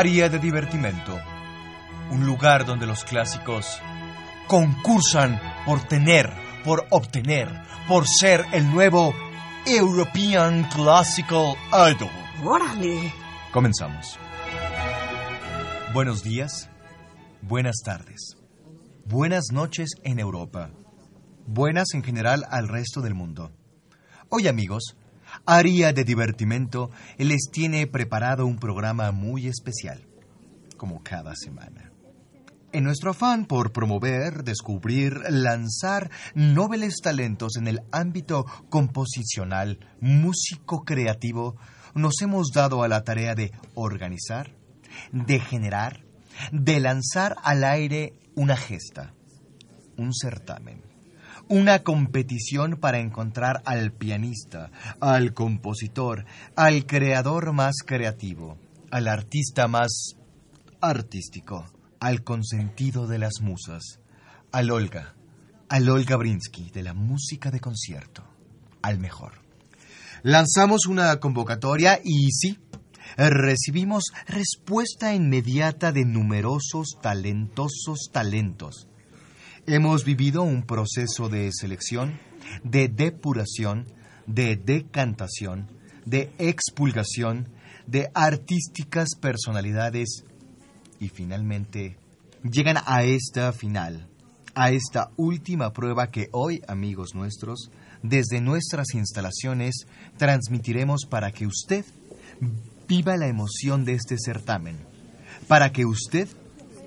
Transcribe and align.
Área 0.00 0.30
de 0.30 0.38
divertimento. 0.38 1.20
Un 2.10 2.24
lugar 2.24 2.64
donde 2.64 2.86
los 2.86 3.04
clásicos 3.04 3.82
concursan 4.46 5.38
por 5.66 5.82
tener, 5.82 6.32
por 6.64 6.86
obtener, 6.88 7.50
por 7.86 8.08
ser 8.08 8.46
el 8.52 8.70
nuevo 8.70 9.12
European 9.66 10.64
Classical 10.70 11.54
Idol. 11.68 12.08
¡Órale! 12.42 13.12
Comenzamos. 13.52 14.18
Buenos 15.92 16.22
días, 16.22 16.70
buenas 17.42 17.76
tardes, 17.84 18.38
buenas 19.04 19.52
noches 19.52 19.90
en 20.02 20.18
Europa, 20.18 20.70
buenas 21.46 21.92
en 21.92 22.02
general 22.02 22.46
al 22.50 22.68
resto 22.68 23.02
del 23.02 23.12
mundo. 23.12 23.52
Hoy 24.30 24.48
amigos, 24.48 24.96
Área 25.46 25.92
de 25.92 26.04
Divertimento 26.04 26.90
les 27.18 27.50
tiene 27.50 27.86
preparado 27.86 28.46
un 28.46 28.58
programa 28.58 29.10
muy 29.12 29.46
especial, 29.46 30.06
como 30.76 31.02
cada 31.02 31.34
semana. 31.34 31.90
En 32.72 32.84
nuestro 32.84 33.10
afán 33.10 33.46
por 33.46 33.72
promover, 33.72 34.44
descubrir, 34.44 35.14
lanzar 35.28 36.10
nobles 36.34 37.00
talentos 37.02 37.56
en 37.56 37.66
el 37.66 37.80
ámbito 37.90 38.46
composicional, 38.68 39.80
músico 40.00 40.84
creativo, 40.84 41.56
nos 41.94 42.22
hemos 42.22 42.52
dado 42.54 42.84
a 42.84 42.88
la 42.88 43.02
tarea 43.02 43.34
de 43.34 43.50
organizar, 43.74 44.54
de 45.10 45.40
generar, 45.40 46.04
de 46.52 46.78
lanzar 46.78 47.34
al 47.42 47.64
aire 47.64 48.14
una 48.36 48.56
gesta, 48.56 49.14
un 49.96 50.14
certamen, 50.14 50.82
una 51.50 51.82
competición 51.82 52.76
para 52.76 53.00
encontrar 53.00 53.60
al 53.64 53.90
pianista, 53.90 54.70
al 55.00 55.34
compositor, 55.34 56.24
al 56.54 56.86
creador 56.86 57.52
más 57.52 57.78
creativo, 57.84 58.56
al 58.92 59.08
artista 59.08 59.66
más 59.66 60.14
artístico, 60.80 61.66
al 61.98 62.22
consentido 62.22 63.08
de 63.08 63.18
las 63.18 63.40
musas, 63.40 63.98
al 64.52 64.70
Olga, 64.70 65.16
al 65.68 65.88
Olga 65.88 66.14
Brinsky 66.14 66.70
de 66.70 66.84
la 66.84 66.94
música 66.94 67.50
de 67.50 67.58
concierto, 67.58 68.22
al 68.80 69.00
mejor. 69.00 69.42
Lanzamos 70.22 70.86
una 70.86 71.18
convocatoria 71.18 71.98
y 72.04 72.30
sí, 72.30 72.60
recibimos 73.16 74.04
respuesta 74.28 75.16
inmediata 75.16 75.90
de 75.90 76.04
numerosos 76.04 76.96
talentosos 77.02 78.10
talentos. 78.12 78.86
Hemos 79.66 80.04
vivido 80.04 80.42
un 80.42 80.62
proceso 80.62 81.28
de 81.28 81.50
selección, 81.52 82.18
de 82.64 82.88
depuración, 82.88 83.86
de 84.26 84.56
decantación, 84.56 85.68
de 86.06 86.32
expulgación, 86.38 87.48
de 87.86 88.10
artísticas 88.14 89.10
personalidades 89.20 90.24
y 90.98 91.08
finalmente 91.08 91.98
llegan 92.42 92.78
a 92.86 93.02
esta 93.02 93.52
final, 93.52 94.08
a 94.54 94.70
esta 94.70 95.10
última 95.16 95.72
prueba 95.72 96.10
que 96.10 96.28
hoy, 96.32 96.62
amigos 96.66 97.14
nuestros, 97.14 97.70
desde 98.02 98.40
nuestras 98.40 98.94
instalaciones 98.94 99.86
transmitiremos 100.16 101.04
para 101.08 101.32
que 101.32 101.46
usted 101.46 101.84
viva 102.88 103.16
la 103.18 103.28
emoción 103.28 103.84
de 103.84 103.92
este 103.92 104.16
certamen, 104.18 104.78
para 105.46 105.70
que 105.70 105.84
usted 105.84 106.28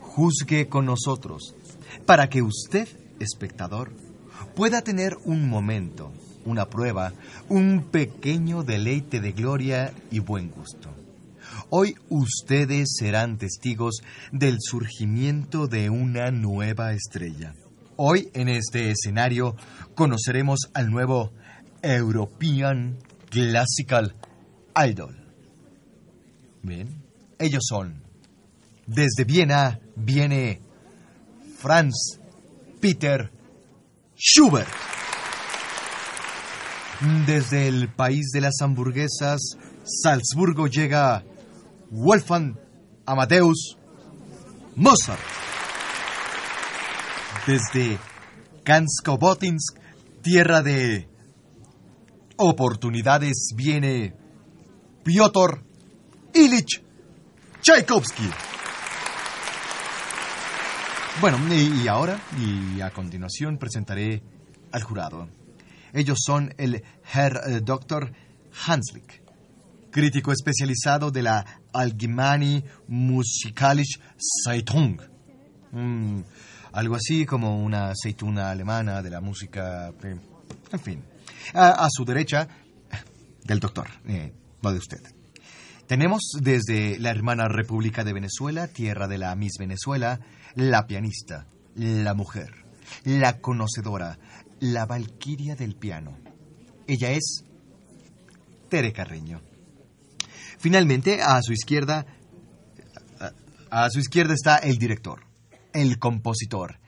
juzgue 0.02 0.68
con 0.68 0.86
nosotros, 0.86 1.56
para 2.06 2.30
que 2.30 2.42
usted, 2.42 2.88
espectador, 3.20 3.92
pueda 4.56 4.82
tener 4.82 5.18
un 5.26 5.50
momento, 5.50 6.12
una 6.46 6.70
prueba, 6.70 7.14
un 7.50 7.84
pequeño 7.92 8.64
deleite 8.64 9.20
de 9.20 9.32
gloria 9.32 9.94
y 10.12 10.20
buen 10.20 10.50
gusto. 10.50 10.90
Hoy 11.70 11.96
ustedes 12.10 12.94
serán 12.98 13.38
testigos 13.38 14.04
del 14.32 14.58
surgimiento 14.60 15.68
de 15.68 15.90
una 15.90 16.32
nueva 16.32 16.94
estrella. 16.94 17.54
Hoy 17.96 18.30
en 18.34 18.50
este 18.50 18.92
escenario 18.92 19.56
conoceremos 19.96 20.60
al 20.74 20.90
nuevo 20.90 21.32
European 21.82 22.98
Classical 23.30 24.16
Idol. 24.76 25.16
Bien, 26.62 26.88
ellos 27.40 27.64
son. 27.68 28.02
Desde 28.86 29.24
Viena 29.26 29.80
viene 29.96 30.62
Franz 31.64 32.20
Peter 32.82 33.32
Schubert. 34.18 34.68
Desde 37.26 37.70
el 37.70 37.88
país 37.88 38.32
de 38.34 38.42
las 38.42 38.56
hamburguesas, 38.60 39.40
Salzburgo 39.86 40.68
llega 40.68 41.24
Wolfgang 41.90 42.58
Amadeus 43.06 43.78
Mozart. 44.76 45.22
Desde 47.48 47.98
Kanskobotinsk, 48.66 49.80
tierra 50.22 50.62
de 50.64 51.08
oportunidades, 52.36 53.54
viene 53.56 54.14
Piotr 55.06 55.64
Ilich 56.34 56.84
Tchaikovsky. 57.62 58.53
Bueno, 61.22 61.38
y, 61.54 61.88
ahora, 61.88 62.20
y 62.38 62.82
a 62.82 62.92
continuación, 62.92 63.58
presentaré 63.58 64.22
al 64.72 64.84
jurado. 64.84 65.30
Ellos 65.94 66.18
son 66.26 66.54
el 66.58 66.84
Herr 67.14 67.40
eh, 67.48 67.62
Dr. 67.62 68.12
Hanslick, 68.66 69.22
crítico 69.92 70.32
especializado 70.32 71.12
de 71.12 71.22
la 71.22 71.46
Allgemeine 71.72 72.66
Musikalische 72.88 74.02
Zeitung. 74.44 75.00
Mm, 75.72 76.22
algo 76.74 76.96
así 76.96 77.26
como 77.26 77.64
una 77.64 77.92
aceituna 77.92 78.50
alemana 78.50 79.02
de 79.02 79.10
la 79.10 79.22
música. 79.22 79.94
eh, 80.04 80.20
en 80.72 80.80
fin. 80.80 81.04
A, 81.54 81.88
su 81.90 82.04
derecha, 82.04 82.48
del 83.44 83.60
doctor, 83.60 83.88
eh, 84.08 84.34
no 84.62 84.72
de 84.72 84.78
usted. 84.78 85.02
Tenemos 85.88 86.22
desde 86.42 86.98
la 87.00 87.12
hermana 87.12 87.48
República 87.48 88.04
de 88.04 88.14
Venezuela, 88.14 88.68
tierra 88.68 89.08
de 89.08 89.18
la 89.18 89.36
Miss 89.36 89.54
Venezuela, 89.60 90.20
la 90.56 90.86
pianista, 90.86 91.48
la 91.76 92.14
mujer, 92.14 92.66
la 93.04 93.40
conocedora, 93.40 94.18
la 94.60 94.86
valquiria 94.86 95.56
del 95.56 95.76
piano. 95.76 96.18
Ella 96.88 97.12
es 97.12 97.44
Tere 98.70 98.94
Carreño. 98.94 99.42
Finalmente, 100.60 101.22
a 101.22 101.42
su 101.42 101.54
izquierda, 101.54 102.06
a, 103.70 103.90
su 103.90 104.00
izquierda 104.00 104.34
está 104.34 104.58
el 104.58 104.78
director, 104.78 105.26
el 105.74 106.00
compositor, 106.00 106.80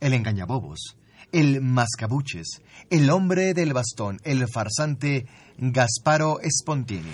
el 0.00 0.14
engañabobos, 0.14 0.96
el 1.32 1.60
mascabuches, 1.60 2.62
el 2.90 3.10
hombre 3.10 3.52
del 3.54 3.72
bastón, 3.72 4.20
el 4.24 4.48
farsante 4.48 5.26
Gasparo 5.58 6.38
Spontini. 6.48 7.12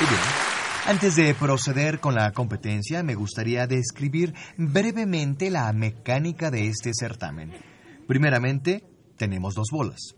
Y 0.00 0.04
bien, 0.04 0.51
antes 0.86 1.16
de 1.16 1.34
proceder 1.34 2.00
con 2.00 2.14
la 2.14 2.32
competencia, 2.32 3.02
me 3.02 3.14
gustaría 3.14 3.66
describir 3.66 4.34
brevemente 4.56 5.50
la 5.50 5.72
mecánica 5.72 6.50
de 6.50 6.68
este 6.68 6.92
certamen. 6.92 7.52
Primeramente, 8.06 8.84
tenemos 9.16 9.54
dos 9.54 9.68
bolas. 9.70 10.14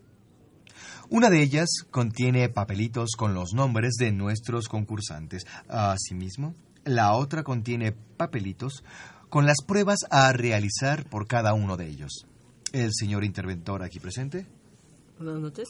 Una 1.10 1.28
de 1.30 1.42
ellas 1.42 1.68
contiene 1.90 2.48
papelitos 2.48 3.10
con 3.16 3.34
los 3.34 3.52
nombres 3.52 3.94
de 3.98 4.10
nuestros 4.12 4.68
concursantes. 4.68 5.44
Asimismo, 5.68 6.54
la 6.84 7.12
otra 7.12 7.42
contiene 7.42 7.92
papelitos 7.92 8.82
con 9.28 9.46
las 9.46 9.62
pruebas 9.66 10.00
a 10.10 10.32
realizar 10.32 11.08
por 11.08 11.26
cada 11.26 11.54
uno 11.54 11.76
de 11.76 11.88
ellos. 11.88 12.26
El 12.72 12.90
señor 12.92 13.24
interventor 13.24 13.82
aquí 13.82 14.00
presente. 14.00 14.46
Buenas 15.18 15.40
noches. 15.40 15.68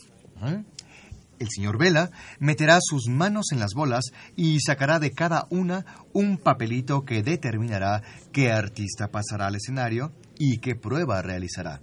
El 1.44 1.50
señor 1.54 1.78
Vela 1.78 2.10
meterá 2.38 2.78
sus 2.80 3.06
manos 3.08 3.52
en 3.52 3.60
las 3.60 3.74
bolas 3.74 4.06
y 4.34 4.58
sacará 4.60 4.98
de 4.98 5.12
cada 5.12 5.46
una 5.50 5.84
un 6.12 6.38
papelito 6.38 7.04
que 7.04 7.22
determinará 7.22 8.02
qué 8.32 8.50
artista 8.50 9.08
pasará 9.08 9.46
al 9.46 9.56
escenario 9.56 10.12
y 10.38 10.58
qué 10.58 10.74
prueba 10.74 11.22
realizará. 11.22 11.80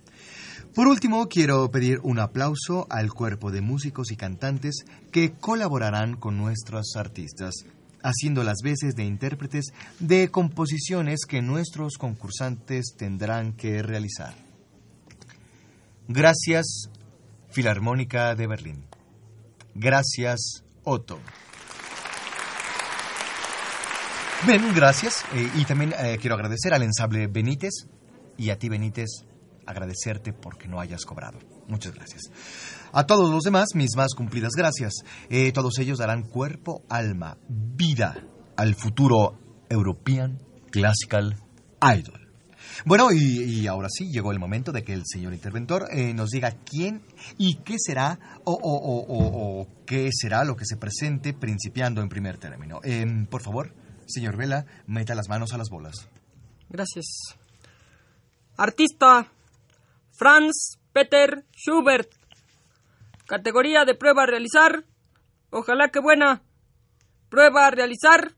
Por 0.74 0.88
último, 0.88 1.28
quiero 1.28 1.70
pedir 1.70 2.00
un 2.02 2.20
aplauso 2.20 2.88
al 2.90 3.14
cuerpo 3.14 3.52
de 3.52 3.62
músicos 3.62 4.12
y 4.12 4.16
cantantes 4.16 4.86
que 5.12 5.34
colaborarán 5.34 6.16
con 6.16 6.38
nuestros 6.38 6.96
artistas, 6.96 7.66
haciendo 8.02 8.44
las 8.44 8.60
veces 8.64 8.96
de 8.96 9.04
intérpretes 9.04 9.74
de 10.00 10.30
composiciones 10.30 11.26
que 11.28 11.42
nuestros 11.42 11.98
concursantes 11.98 12.96
tendrán 12.98 13.52
que 13.54 13.84
realizar. 13.84 14.34
Gracias, 16.08 16.90
Filarmónica 17.52 18.34
de 18.36 18.48
Berlín. 18.48 18.91
Gracias, 19.76 20.64
Otto. 20.84 21.20
Bien, 24.46 24.74
gracias. 24.74 25.24
Eh, 25.34 25.50
y 25.56 25.66
también 25.66 25.94
eh, 26.00 26.18
quiero 26.20 26.36
agradecer 26.36 26.74
al 26.74 26.82
ensable 26.84 27.28
Benítez 27.28 27.88
y 28.38 28.50
a 28.50 28.58
ti, 28.58 28.70
Benítez, 28.70 29.10
agradecerte 29.68 30.34
porque 30.34 30.68
no 30.68 30.80
hayas 30.80 31.06
cobrado. 31.06 31.38
Muchas 31.68 31.94
gracias. 31.94 32.24
A 32.92 33.06
todos 33.06 33.30
los 33.30 33.44
demás, 33.44 33.70
mis 33.76 33.96
más 33.96 34.14
cumplidas 34.16 34.54
gracias. 34.54 34.94
Eh, 35.30 35.52
todos 35.52 35.78
ellos 35.80 36.00
darán 36.00 36.24
cuerpo, 36.24 36.84
alma, 36.90 37.38
vida 37.48 38.26
al 38.58 38.76
futuro 38.76 39.40
European 39.70 40.40
Classical 40.72 41.38
Idol. 41.82 42.21
Bueno, 42.86 43.12
y, 43.12 43.68
ahora 43.68 43.88
sí, 43.90 44.12
llegó 44.12 44.32
el 44.32 44.40
momento 44.40 44.72
de 44.72 44.84
que 44.84 44.94
el 44.94 45.04
señor 45.06 45.34
interventor 45.34 45.88
eh, 45.92 46.14
nos 46.14 46.30
diga 46.30 46.52
quién 46.66 47.02
y 47.38 47.56
qué 47.64 47.76
será 47.78 48.20
o, 48.44 48.58
o, 48.64 49.68
qué 49.86 50.10
será 50.12 50.44
lo 50.44 50.56
que 50.56 50.66
se 50.66 50.78
presente 50.78 51.34
principiando 51.34 52.02
en 52.02 52.10
primer 52.10 52.38
término. 52.38 52.80
Em, 52.84 53.26
por 53.26 53.42
favor, 53.42 53.74
señor 54.08 54.38
Vela, 54.38 54.66
meta 54.88 55.16
las 55.16 55.30
manos 55.30 55.54
a 55.54 55.58
las 55.58 55.70
bolas. 55.70 56.08
Gracias. 56.70 57.06
Artista 58.58 59.32
Franz 60.12 60.78
Peter 60.94 61.46
Schubert. 61.56 62.10
Categoría 63.26 63.86
de 63.86 63.96
prueba 63.96 64.24
a 64.24 64.26
realizar. 64.28 64.86
Ojalá 65.50 65.90
que 65.90 66.00
buena. 66.00 66.44
Prueba 67.30 67.68
a 67.68 67.72
realizar. 67.72 68.36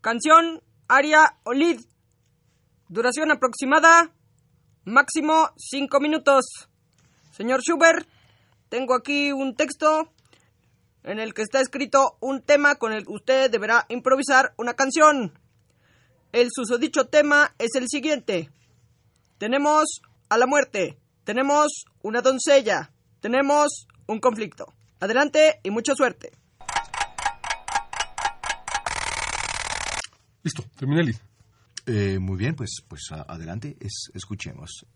Canción 0.00 0.62
Aria 0.88 1.36
Olid. 1.44 1.80
Duración 2.92 3.30
aproximada. 3.30 4.12
Máximo 4.84 5.48
5 5.56 5.98
minutos. 5.98 6.68
Señor 7.34 7.62
Schubert, 7.62 8.06
tengo 8.68 8.94
aquí 8.94 9.32
un 9.32 9.56
texto 9.56 10.12
en 11.02 11.18
el 11.18 11.32
que 11.32 11.40
está 11.40 11.62
escrito 11.62 12.18
un 12.20 12.42
tema 12.42 12.74
con 12.74 12.92
el 12.92 13.06
que 13.06 13.12
usted 13.12 13.50
deberá 13.50 13.86
improvisar 13.88 14.52
una 14.58 14.74
canción. 14.74 15.32
El 16.32 16.48
susodicho 16.54 17.06
tema 17.06 17.54
es 17.58 17.70
el 17.76 17.88
siguiente. 17.88 18.50
Tenemos 19.38 20.02
a 20.28 20.36
la 20.36 20.46
muerte. 20.46 20.98
Tenemos 21.24 21.86
una 22.02 22.20
doncella. 22.20 22.92
Tenemos 23.20 23.86
un 24.06 24.20
conflicto. 24.20 24.66
Adelante 25.00 25.60
y 25.62 25.70
mucha 25.70 25.94
suerte. 25.94 26.32
Listo, 30.42 30.62
terminé. 30.76 31.31
Eh, 31.86 32.18
muy 32.20 32.36
bien, 32.36 32.54
pues, 32.54 32.82
pues 32.86 33.10
adelante, 33.10 33.76
escuchemos. 34.14 34.86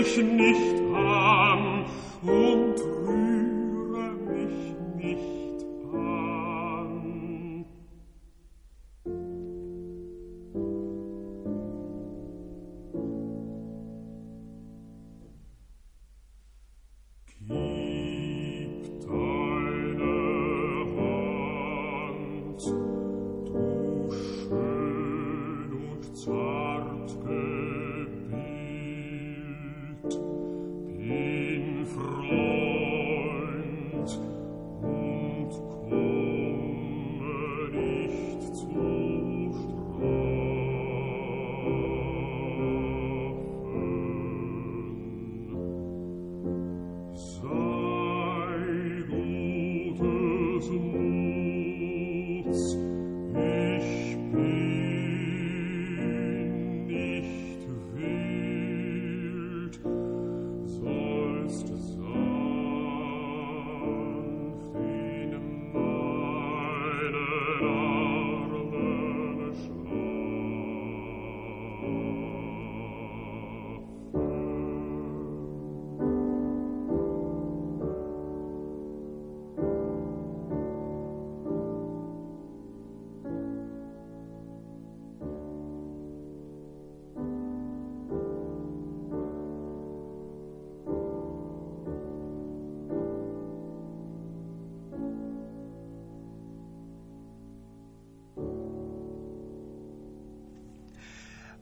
mich 0.00 0.16
nicht 0.16 0.94
an. 0.94 1.84
Und 2.22 2.99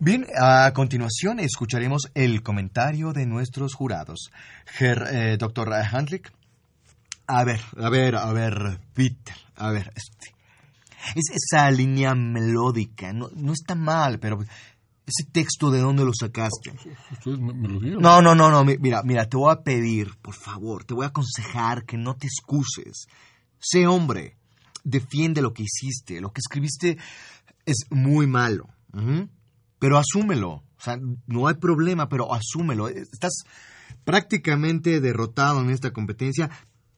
Bien, 0.09 0.27
a 0.41 0.73
continuación 0.73 1.39
escucharemos 1.39 2.11
el 2.15 2.43
comentario 2.43 3.13
de 3.13 3.27
nuestros 3.27 3.75
jurados. 3.75 4.31
Eh, 4.81 5.37
Dr. 5.39 5.71
Handlick. 5.71 6.33
A 7.27 7.45
ver, 7.45 7.61
a 7.77 7.91
ver, 7.91 8.17
a 8.17 8.33
ver, 8.33 8.81
Peter, 8.95 9.37
a 9.57 9.71
ver, 9.71 9.93
este, 9.95 10.35
es 11.15 11.25
esa 11.35 11.71
línea 11.71 12.15
melódica, 12.15 13.13
no, 13.13 13.29
no 13.37 13.53
está 13.53 13.75
mal, 13.75 14.19
pero 14.19 14.39
ese 14.41 15.31
texto 15.31 15.71
de 15.71 15.81
dónde 15.81 16.07
lo 16.07 16.13
sacaste. 16.19 16.73
¿Ustedes 17.13 17.39
me, 17.39 17.69
lo 17.69 17.79
dieron? 17.79 18.01
No, 18.01 18.23
no, 18.23 18.35
no, 18.35 18.51
no, 18.51 18.65
mira, 18.65 19.03
mira, 19.03 19.29
te 19.29 19.37
voy 19.37 19.53
a 19.53 19.61
pedir, 19.61 20.17
por 20.23 20.35
favor, 20.35 20.85
te 20.85 20.95
voy 20.95 21.05
a 21.05 21.09
aconsejar 21.09 21.85
que 21.85 21.99
no 21.99 22.17
te 22.17 22.29
excuses. 22.29 23.09
Sé 23.59 23.87
hombre, 23.87 24.39
defiende 24.85 25.43
lo 25.43 25.53
que 25.53 25.65
hiciste, 25.65 26.23
lo 26.23 26.33
que 26.33 26.41
escribiste 26.41 26.97
es 27.67 27.85
muy 27.91 28.27
malo 28.27 28.71
pero 29.79 29.99
asúmelo. 29.99 30.51
O 30.51 30.81
sea, 30.81 30.99
no 31.27 31.49
hay 31.49 31.55
problema, 31.55 32.09
pero 32.09 32.33
asúmelo. 32.33 32.89
Estás 32.89 33.43
prácticamente 34.05 35.01
derrotado 35.01 35.61
en 35.61 35.71
esta 35.71 35.93
competencia, 35.93 36.51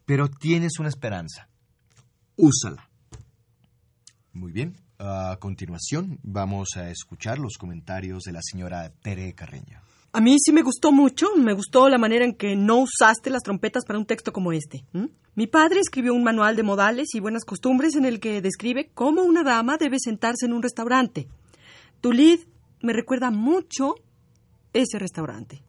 pero 0.04 0.28
tienes 0.28 0.78
una 0.78 0.88
esperanza. 0.88 1.48
Úsala. 2.36 2.88
Muy 4.32 4.52
bien. 4.52 4.76
A 4.98 5.38
continuación, 5.40 6.18
vamos 6.22 6.76
a 6.76 6.90
escuchar 6.90 7.38
los 7.38 7.56
comentarios 7.56 8.22
de 8.24 8.32
la 8.32 8.40
señora 8.42 8.92
Tere 9.00 9.32
Carreño. 9.34 9.80
A 10.12 10.20
mí 10.20 10.36
sí 10.38 10.52
me 10.52 10.62
gustó 10.62 10.92
mucho, 10.92 11.28
me 11.36 11.54
gustó 11.54 11.88
la 11.88 11.96
manera 11.96 12.24
en 12.24 12.34
que 12.34 12.54
no 12.54 12.78
usaste 12.78 13.30
las 13.30 13.42
trompetas 13.42 13.84
para 13.86 13.98
un 13.98 14.04
texto 14.04 14.32
como 14.32 14.52
este. 14.52 14.84
Mi 15.34 15.46
padre 15.46 15.80
escribió 15.80 16.12
un 16.12 16.24
manual 16.24 16.54
de 16.54 16.64
modales 16.64 17.14
y 17.14 17.20
buenas 17.20 17.44
costumbres 17.44 17.94
en 17.94 18.04
el 18.04 18.20
que 18.20 18.42
describe 18.42 18.90
cómo 18.92 19.22
una 19.22 19.42
dama 19.42 19.78
debe 19.78 19.98
sentarse 19.98 20.46
en 20.46 20.52
un 20.52 20.62
restaurante. 20.62 21.28
Tu 22.00 22.12
lead 22.12 22.40
me 22.82 22.92
recuerda 22.92 23.30
mucho 23.30 23.94
ese 24.72 24.98
restaurante. 24.98 25.62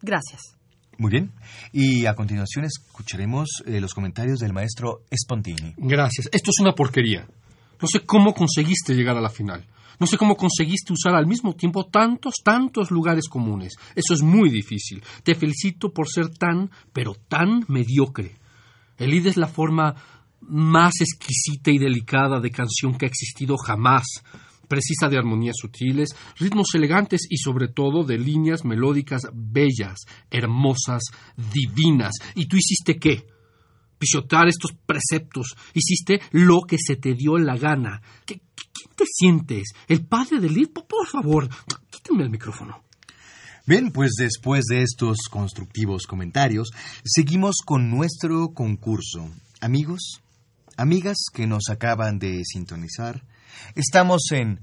Gracias. 0.00 0.56
Muy 0.98 1.10
bien. 1.10 1.32
Y 1.72 2.06
a 2.06 2.14
continuación 2.14 2.64
escucharemos 2.64 3.62
eh, 3.66 3.80
los 3.80 3.94
comentarios 3.94 4.38
del 4.38 4.52
maestro 4.52 5.02
Spontini. 5.14 5.74
Gracias. 5.76 6.28
Esto 6.32 6.50
es 6.50 6.60
una 6.60 6.74
porquería. 6.74 7.26
No 7.80 7.88
sé 7.88 8.00
cómo 8.00 8.34
conseguiste 8.34 8.94
llegar 8.94 9.16
a 9.16 9.20
la 9.20 9.30
final. 9.30 9.66
No 9.98 10.06
sé 10.06 10.18
cómo 10.18 10.36
conseguiste 10.36 10.92
usar 10.92 11.14
al 11.14 11.26
mismo 11.26 11.54
tiempo 11.54 11.86
tantos, 11.86 12.34
tantos 12.44 12.90
lugares 12.90 13.28
comunes. 13.28 13.74
Eso 13.94 14.14
es 14.14 14.22
muy 14.22 14.50
difícil. 14.50 15.02
Te 15.22 15.34
felicito 15.34 15.92
por 15.92 16.08
ser 16.08 16.28
tan, 16.28 16.70
pero 16.92 17.14
tan 17.14 17.64
mediocre. 17.68 18.36
El 18.98 19.14
id 19.14 19.26
es 19.26 19.36
la 19.36 19.48
forma 19.48 19.94
más 20.40 20.94
exquisita 21.00 21.70
y 21.70 21.78
delicada 21.78 22.40
de 22.40 22.50
canción 22.50 22.96
que 22.96 23.06
ha 23.06 23.08
existido 23.08 23.56
jamás. 23.56 24.04
Precisa 24.72 25.10
de 25.10 25.18
armonías 25.18 25.56
sutiles, 25.60 26.16
ritmos 26.38 26.68
elegantes 26.74 27.26
y 27.28 27.36
sobre 27.36 27.68
todo 27.68 28.04
de 28.04 28.16
líneas 28.16 28.64
melódicas 28.64 29.20
bellas, 29.34 29.98
hermosas, 30.30 31.02
divinas. 31.36 32.14
¿Y 32.34 32.46
tú 32.46 32.56
hiciste 32.56 32.96
qué? 32.98 33.26
pisotear 33.98 34.48
estos 34.48 34.72
preceptos. 34.86 35.54
Hiciste 35.74 36.22
lo 36.30 36.62
que 36.62 36.78
se 36.78 36.96
te 36.96 37.12
dio 37.12 37.36
la 37.36 37.58
gana. 37.58 38.00
¿Quién 38.24 38.40
te 38.96 39.04
sientes? 39.04 39.74
¿El 39.88 40.06
padre 40.06 40.40
del 40.40 40.54
Lid? 40.54 40.68
Por 40.70 41.06
favor, 41.06 41.50
quítame 41.90 42.22
el 42.22 42.30
micrófono. 42.30 42.82
Bien, 43.66 43.92
pues 43.92 44.12
después 44.16 44.64
de 44.70 44.80
estos 44.80 45.18
constructivos 45.30 46.06
comentarios, 46.06 46.70
seguimos 47.04 47.56
con 47.62 47.90
nuestro 47.90 48.54
concurso. 48.54 49.30
Amigos, 49.60 50.22
amigas 50.78 51.26
que 51.30 51.46
nos 51.46 51.68
acaban 51.68 52.18
de 52.18 52.40
sintonizar, 52.46 53.22
estamos 53.74 54.22
en 54.32 54.60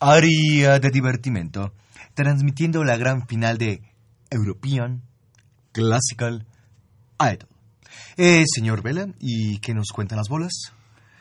Área 0.00 0.78
de 0.78 0.90
Divertimento, 0.90 1.72
transmitiendo 2.14 2.84
la 2.84 2.96
gran 2.96 3.26
final 3.26 3.58
de 3.58 3.82
European 4.30 5.02
Classical 5.72 6.46
Idol. 7.20 7.48
Eh, 8.16 8.44
señor 8.46 8.82
Vela, 8.82 9.08
¿y 9.20 9.58
qué 9.58 9.74
nos 9.74 9.88
cuentan 9.92 10.18
las 10.18 10.28
bolas? 10.28 10.72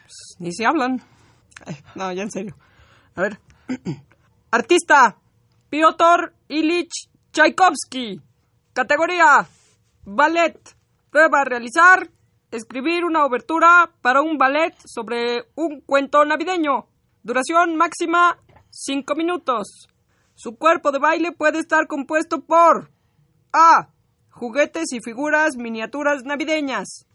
Pues, 0.04 0.36
ni 0.40 0.54
se 0.54 0.66
hablan. 0.66 1.02
no, 1.96 2.12
ya 2.12 2.24
en 2.24 2.32
serio. 2.32 2.56
A 3.16 3.22
ver. 3.22 3.40
Artista, 4.52 5.18
Piotr 5.70 6.34
Ilich 6.48 7.10
Tchaikovsky. 7.32 8.22
Categoría, 8.74 9.48
ballet. 10.06 10.58
Prueba 11.10 11.42
a 11.42 11.46
realizar, 11.46 12.10
escribir 12.52 13.04
una 13.04 13.26
obertura 13.26 13.92
para 14.02 14.22
un 14.22 14.38
ballet 14.38 14.76
sobre 14.86 15.48
un 15.56 15.82
cuento 15.82 16.24
navideño. 16.26 16.88
Duración 17.28 17.76
máxima, 17.76 18.40
5 18.70 19.14
minutos. 19.16 19.90
Su 20.34 20.56
cuerpo 20.56 20.94
de 20.94 21.00
baile 21.00 21.34
puede 21.34 21.60
estar 21.60 21.86
compuesto 21.86 22.46
por 22.46 22.90
A 23.52 23.90
juguetes 24.30 24.94
y 24.94 25.02
figuras 25.02 25.58
miniaturas 25.58 26.24
navideñas. 26.24 27.06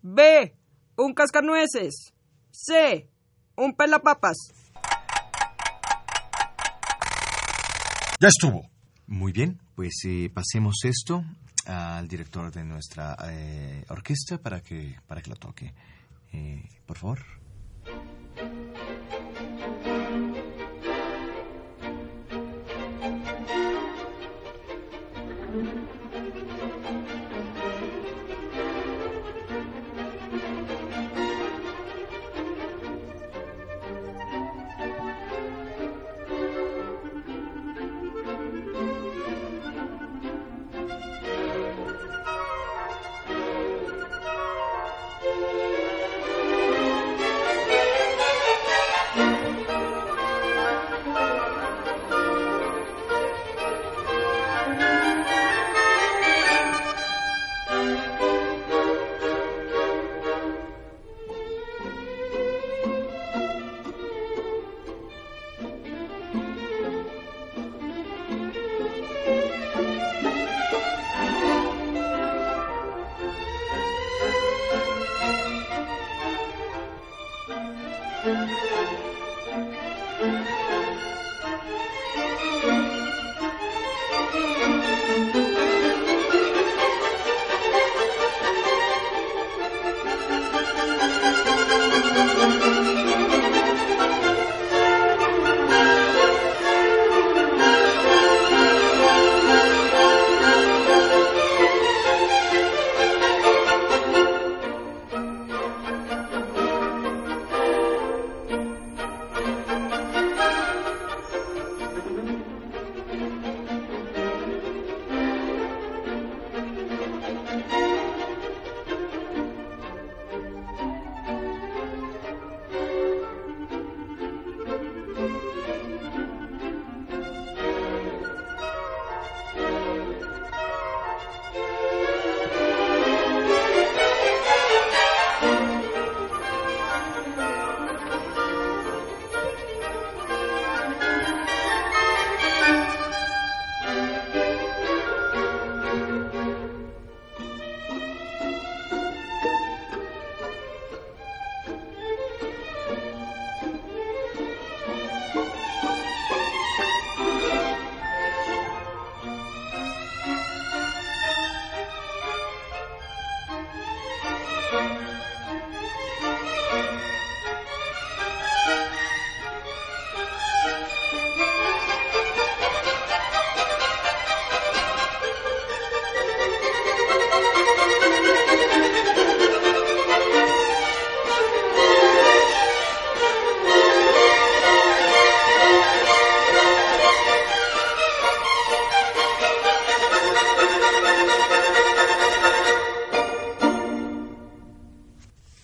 B. 0.00 0.56
Un 0.96 1.12
cascanueces. 1.12 2.14
C. 2.50 3.10
Un 3.56 3.74
pelapapas. 3.74 4.38
Ya 8.22 8.28
estuvo. 8.28 8.62
Muy 9.06 9.32
bien, 9.32 9.60
pues 9.74 10.00
eh, 10.06 10.30
pasemos 10.32 10.76
esto 10.84 11.22
al 11.66 12.08
director 12.08 12.50
de 12.50 12.64
nuestra 12.64 13.18
eh, 13.26 13.84
orquesta 13.90 14.38
para 14.38 14.62
que, 14.62 14.96
para 15.06 15.20
que 15.20 15.28
lo 15.28 15.36
toque. 15.36 15.74
Eh, 16.32 16.66
por 16.86 16.96
favor. 16.96 17.37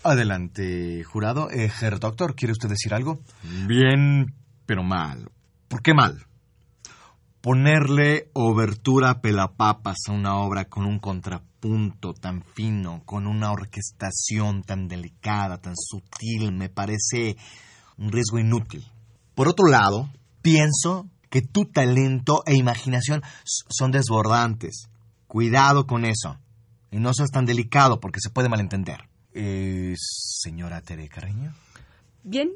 Adelante, 0.07 1.03
jurado. 1.03 1.51
Eh, 1.51 1.73
Herr 1.81 1.99
Doctor, 1.99 2.35
¿quiere 2.35 2.53
usted 2.53 2.69
decir 2.69 2.93
algo? 2.93 3.21
Bien, 3.67 4.35
pero 4.67 4.83
mal. 4.83 5.31
¿Por 5.67 5.81
qué 5.81 5.95
mal? 5.95 6.27
Ponerle 7.41 8.29
obertura 8.35 9.23
pelapapas 9.23 9.97
a 10.07 10.13
una 10.13 10.37
obra 10.37 10.67
con 10.67 10.85
un 10.85 10.99
contrapunto 10.99 12.13
tan 12.13 12.43
fino, 12.43 13.01
con 13.07 13.27
una 13.27 13.51
orquestación 13.51 14.63
tan 14.63 14.89
delicada, 14.89 15.57
tan 15.57 15.73
sutil, 15.75 16.53
me 16.53 16.69
parece 16.69 17.39
un 17.97 18.13
riesgo 18.13 18.39
inútil. 18.39 18.85
Por 19.35 19.49
otro 19.49 19.69
lado, 19.69 20.11
pienso 20.43 21.09
que 21.31 21.41
tu 21.41 21.65
talento 21.65 22.43
e 22.45 22.55
imaginación 22.57 23.23
son 23.43 23.91
desbordantes. 23.91 24.91
Cuidado 25.29 25.87
con 25.87 26.05
eso. 26.05 26.37
Y 26.91 26.99
no 26.99 27.15
seas 27.15 27.31
tan 27.31 27.47
delicado 27.47 28.01
porque 28.01 28.21
se 28.21 28.29
puede 28.29 28.51
malentender. 28.51 29.09
Eh, 29.35 29.95
señora 29.99 30.81
Tere 30.81 31.09
Carreño. 31.09 31.53
Bien. 32.23 32.53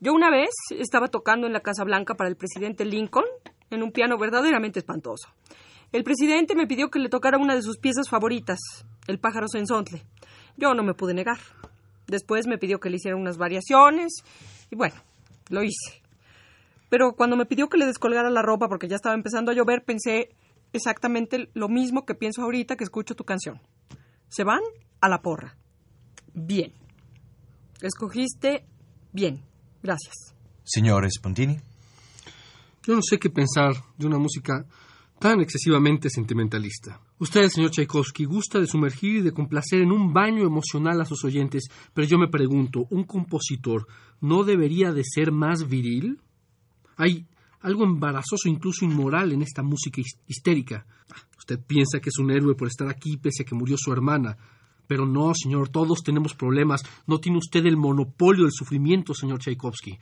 Yo 0.00 0.12
una 0.12 0.30
vez 0.30 0.50
estaba 0.70 1.08
tocando 1.08 1.46
en 1.46 1.52
la 1.52 1.60
Casa 1.60 1.84
Blanca 1.84 2.14
para 2.14 2.28
el 2.30 2.36
presidente 2.36 2.84
Lincoln 2.84 3.24
en 3.70 3.82
un 3.82 3.92
piano 3.92 4.18
verdaderamente 4.18 4.78
espantoso. 4.78 5.28
El 5.92 6.04
presidente 6.04 6.54
me 6.54 6.66
pidió 6.66 6.90
que 6.90 6.98
le 6.98 7.08
tocara 7.08 7.38
una 7.38 7.54
de 7.54 7.62
sus 7.62 7.78
piezas 7.78 8.08
favoritas, 8.08 8.58
El 9.06 9.18
pájaro 9.18 9.46
sensontle. 9.46 10.02
Yo 10.56 10.74
no 10.74 10.82
me 10.82 10.94
pude 10.94 11.14
negar. 11.14 11.38
Después 12.06 12.46
me 12.46 12.58
pidió 12.58 12.80
que 12.80 12.90
le 12.90 12.96
hiciera 12.96 13.16
unas 13.16 13.36
variaciones 13.36 14.12
y 14.70 14.76
bueno, 14.76 14.94
lo 15.50 15.62
hice. 15.62 16.02
Pero 16.88 17.12
cuando 17.12 17.36
me 17.36 17.46
pidió 17.46 17.68
que 17.68 17.78
le 17.78 17.86
descolgara 17.86 18.30
la 18.30 18.42
ropa 18.42 18.68
porque 18.68 18.88
ya 18.88 18.96
estaba 18.96 19.14
empezando 19.14 19.50
a 19.50 19.54
llover, 19.54 19.84
pensé 19.84 20.30
exactamente 20.72 21.48
lo 21.54 21.68
mismo 21.68 22.04
que 22.04 22.14
pienso 22.14 22.42
ahorita 22.42 22.76
que 22.76 22.84
escucho 22.84 23.14
tu 23.14 23.24
canción. 23.24 23.60
Se 24.28 24.44
van 24.44 24.60
a 25.00 25.08
la 25.08 25.22
porra. 25.22 25.56
Bien. 26.34 26.72
Escogiste 27.80 28.64
bien. 29.12 29.42
Gracias. 29.82 30.34
Señor 30.64 31.10
Spontini. 31.10 31.58
Yo 32.84 32.94
no 32.94 33.02
sé 33.02 33.18
qué 33.18 33.30
pensar 33.30 33.74
de 33.96 34.06
una 34.06 34.18
música 34.18 34.64
tan 35.18 35.40
excesivamente 35.40 36.10
sentimentalista. 36.10 37.00
Usted, 37.18 37.48
señor 37.48 37.70
Tchaikovsky, 37.70 38.24
gusta 38.24 38.58
de 38.58 38.66
sumergir 38.66 39.18
y 39.18 39.22
de 39.22 39.30
complacer 39.30 39.80
en 39.80 39.92
un 39.92 40.12
baño 40.12 40.44
emocional 40.44 41.00
a 41.00 41.04
sus 41.04 41.24
oyentes, 41.24 41.68
pero 41.94 42.08
yo 42.08 42.18
me 42.18 42.26
pregunto, 42.26 42.86
¿un 42.90 43.04
compositor 43.04 43.86
no 44.20 44.42
debería 44.42 44.92
de 44.92 45.04
ser 45.04 45.30
más 45.30 45.68
viril? 45.68 46.18
Hay 46.96 47.28
algo 47.60 47.84
embarazoso, 47.84 48.48
incluso 48.48 48.84
inmoral, 48.84 49.30
en 49.30 49.42
esta 49.42 49.62
música 49.62 50.02
histérica. 50.26 50.84
Usted 51.38 51.60
piensa 51.60 52.00
que 52.00 52.08
es 52.08 52.18
un 52.18 52.32
héroe 52.32 52.56
por 52.56 52.66
estar 52.66 52.88
aquí 52.88 53.16
pese 53.16 53.44
a 53.44 53.46
que 53.46 53.54
murió 53.54 53.76
su 53.78 53.92
hermana. 53.92 54.36
Pero 54.92 55.06
no, 55.06 55.32
señor, 55.34 55.70
todos 55.70 56.02
tenemos 56.02 56.34
problemas. 56.34 56.82
No 57.06 57.18
tiene 57.18 57.38
usted 57.38 57.64
el 57.64 57.78
monopolio 57.78 58.42
del 58.42 58.52
sufrimiento, 58.52 59.14
señor 59.14 59.38
Tchaikovsky. 59.38 59.98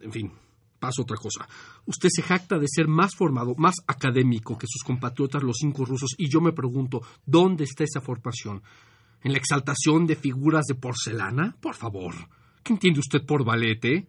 En 0.00 0.10
fin, 0.10 0.32
paso 0.80 1.02
otra 1.02 1.16
cosa. 1.16 1.48
Usted 1.86 2.08
se 2.10 2.22
jacta 2.22 2.58
de 2.58 2.66
ser 2.66 2.88
más 2.88 3.14
formado, 3.14 3.54
más 3.56 3.76
académico 3.86 4.58
que 4.58 4.66
sus 4.68 4.82
compatriotas 4.82 5.44
los 5.44 5.58
cinco 5.60 5.84
rusos, 5.84 6.16
y 6.18 6.28
yo 6.28 6.40
me 6.40 6.50
pregunto, 6.50 7.02
¿dónde 7.24 7.62
está 7.62 7.84
esa 7.84 8.00
formación? 8.00 8.64
¿En 9.22 9.30
la 9.30 9.38
exaltación 9.38 10.08
de 10.08 10.16
figuras 10.16 10.64
de 10.66 10.74
porcelana? 10.74 11.54
Por 11.60 11.76
favor. 11.76 12.12
¿Qué 12.64 12.72
entiende 12.72 12.98
usted 12.98 13.24
por 13.24 13.44
ballet, 13.44 13.84
eh? 13.84 14.08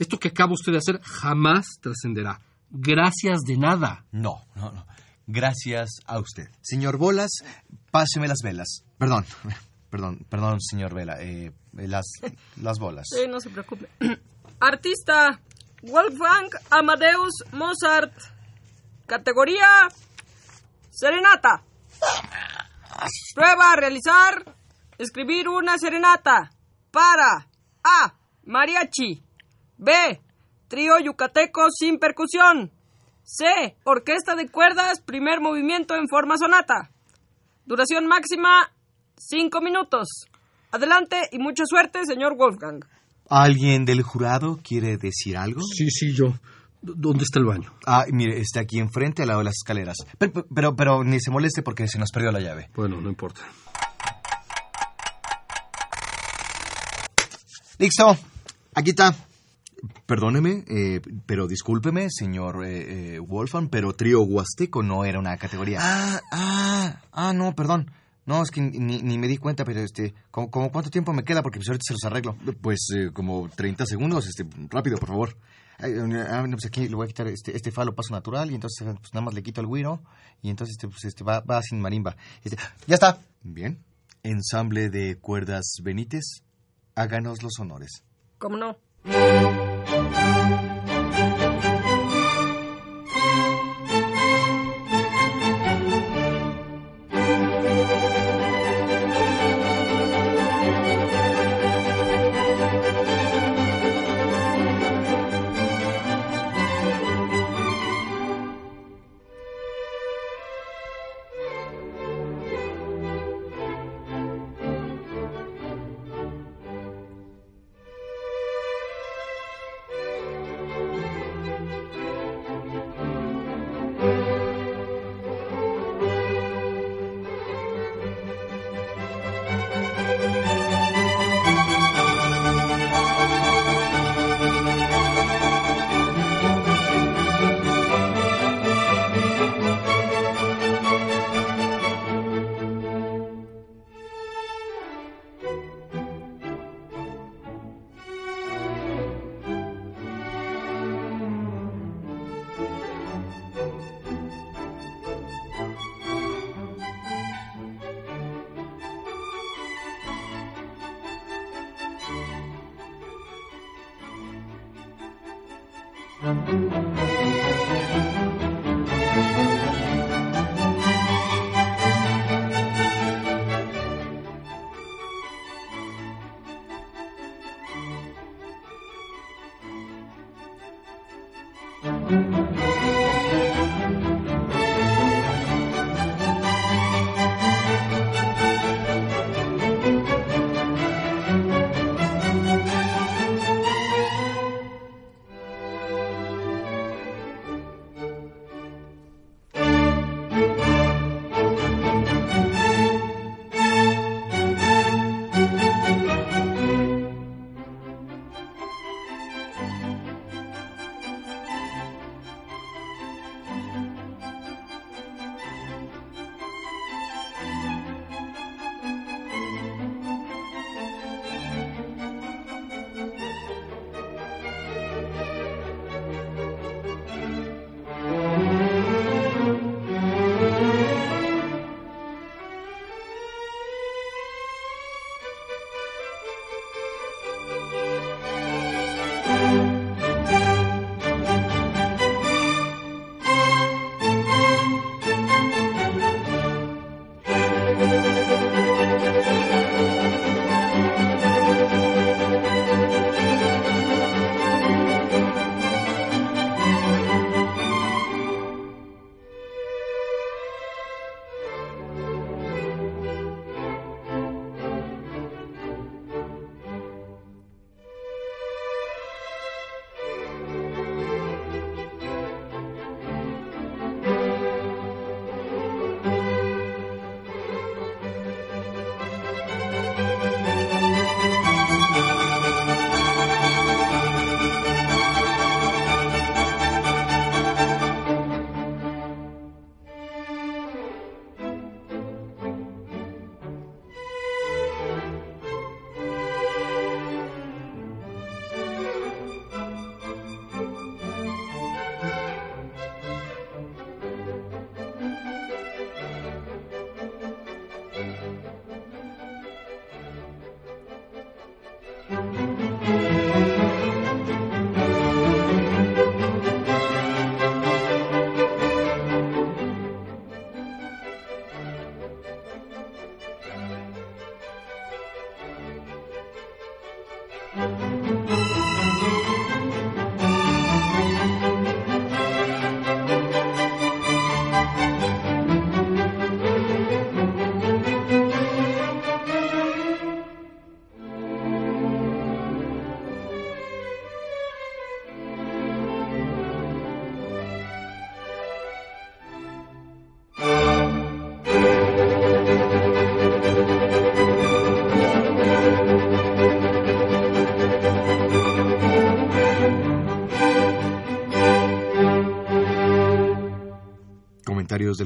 Esto 0.00 0.18
que 0.18 0.30
acaba 0.30 0.54
usted 0.54 0.72
de 0.72 0.78
hacer 0.78 1.00
jamás 1.00 1.78
trascenderá. 1.80 2.40
Gracias 2.70 3.42
de 3.42 3.56
nada. 3.56 4.04
No, 4.10 4.40
no, 4.56 4.72
no. 4.72 4.84
Gracias 5.28 5.90
a 6.06 6.18
usted. 6.18 6.48
Señor 6.60 6.98
Bolas, 6.98 7.30
páseme 7.90 8.28
las 8.28 8.38
velas. 8.42 8.84
Perdón, 8.98 9.24
perdón, 9.90 10.26
perdón, 10.28 10.60
señor 10.60 10.94
Vela. 10.94 11.20
Eh, 11.20 11.52
las, 11.72 12.06
las 12.56 12.78
bolas. 12.78 13.06
Sí, 13.10 13.26
no 13.28 13.40
se 13.40 13.50
preocupe. 13.50 13.88
Artista 14.60 15.40
Wolfgang 15.82 16.50
Amadeus 16.70 17.44
Mozart. 17.52 18.12
Categoría 19.06 19.66
Serenata. 20.90 21.62
Prueba 23.34 23.72
a 23.72 23.76
realizar. 23.76 24.54
Escribir 24.98 25.48
una 25.48 25.78
serenata. 25.78 26.50
Para 26.90 27.48
A. 27.82 28.14
Mariachi. 28.44 29.22
B. 29.78 30.20
Trío 30.68 30.98
yucateco 30.98 31.68
sin 31.70 31.98
percusión. 31.98 32.70
C. 33.22 33.76
Orquesta 33.84 34.34
de 34.34 34.48
cuerdas, 34.48 35.00
primer 35.00 35.40
movimiento 35.40 35.94
en 35.94 36.08
forma 36.08 36.36
sonata. 36.36 36.90
Duración 37.66 38.06
máxima, 38.06 38.72
cinco 39.16 39.60
minutos. 39.60 40.08
Adelante 40.72 41.28
y 41.32 41.38
mucha 41.38 41.64
suerte, 41.66 42.04
señor 42.06 42.36
Wolfgang. 42.36 42.84
¿Alguien 43.28 43.84
del 43.84 44.02
jurado 44.02 44.58
quiere 44.62 44.96
decir 44.96 45.36
algo? 45.36 45.60
Sí, 45.62 45.88
sí, 45.90 46.12
yo. 46.14 46.34
¿Dónde 46.82 47.24
está 47.24 47.38
el 47.38 47.44
baño? 47.44 47.72
Ah, 47.86 48.06
mire, 48.10 48.40
está 48.40 48.60
aquí 48.60 48.78
enfrente, 48.78 49.22
al 49.22 49.28
lado 49.28 49.40
de 49.40 49.44
las 49.44 49.56
escaleras. 49.56 49.98
Pero, 50.18 50.46
pero, 50.54 50.74
pero 50.74 51.04
ni 51.04 51.20
se 51.20 51.30
moleste 51.30 51.62
porque 51.62 51.86
se 51.86 51.98
nos 51.98 52.10
perdió 52.10 52.32
la 52.32 52.40
llave. 52.40 52.70
Bueno, 52.74 53.00
no 53.00 53.08
importa. 53.08 53.42
Listo. 57.78 58.16
Aquí 58.74 58.90
está. 58.90 59.14
Perdóneme, 60.06 60.64
eh, 60.68 61.00
pero 61.26 61.46
discúlpeme, 61.46 62.08
señor 62.10 62.64
eh, 62.64 63.14
eh, 63.14 63.18
Wolfgang, 63.18 63.68
pero 63.70 63.94
trío 63.94 64.22
huasteco 64.22 64.82
no 64.82 65.04
era 65.04 65.18
una 65.18 65.36
categoría. 65.36 65.78
Ah, 65.80 66.20
ah, 66.32 67.00
ah, 67.12 67.32
no, 67.32 67.54
perdón. 67.54 67.90
No, 68.26 68.42
es 68.42 68.50
que 68.50 68.60
ni, 68.60 69.02
ni 69.02 69.18
me 69.18 69.26
di 69.26 69.38
cuenta, 69.38 69.64
pero 69.64 69.80
este, 69.80 70.14
¿como, 70.30 70.50
como 70.50 70.70
cuánto 70.70 70.90
tiempo 70.90 71.12
me 71.12 71.24
queda? 71.24 71.42
Porque 71.42 71.58
pues 71.58 71.68
ahorita 71.68 71.82
se 71.86 71.94
los 71.94 72.04
arreglo. 72.04 72.36
Pues 72.60 72.86
eh, 72.94 73.10
como 73.12 73.48
30 73.48 73.86
segundos, 73.86 74.26
este, 74.26 74.46
rápido, 74.68 74.98
por 74.98 75.08
favor. 75.08 75.36
Ah, 75.78 76.44
pues 76.50 76.66
aquí 76.66 76.88
le 76.88 76.94
voy 76.94 77.06
a 77.06 77.08
quitar 77.08 77.26
este, 77.28 77.56
este 77.56 77.72
falo 77.72 77.94
paso 77.94 78.12
natural 78.12 78.50
y 78.50 78.54
entonces 78.54 78.86
pues 78.86 79.14
nada 79.14 79.24
más 79.24 79.34
le 79.34 79.42
quito 79.42 79.62
el 79.62 79.66
güiro 79.66 80.02
y 80.42 80.50
entonces 80.50 80.76
este, 80.76 80.88
pues, 80.88 81.04
este 81.04 81.24
va, 81.24 81.40
va 81.40 81.62
sin 81.62 81.80
marimba. 81.80 82.16
Este, 82.44 82.58
ya 82.86 82.94
está. 82.94 83.18
Bien. 83.42 83.82
Ensamble 84.22 84.90
de 84.90 85.16
cuerdas 85.16 85.78
Benítez, 85.82 86.42
háganos 86.94 87.42
los 87.42 87.58
honores. 87.58 88.04
¿Cómo 88.38 88.58
no? 88.58 88.76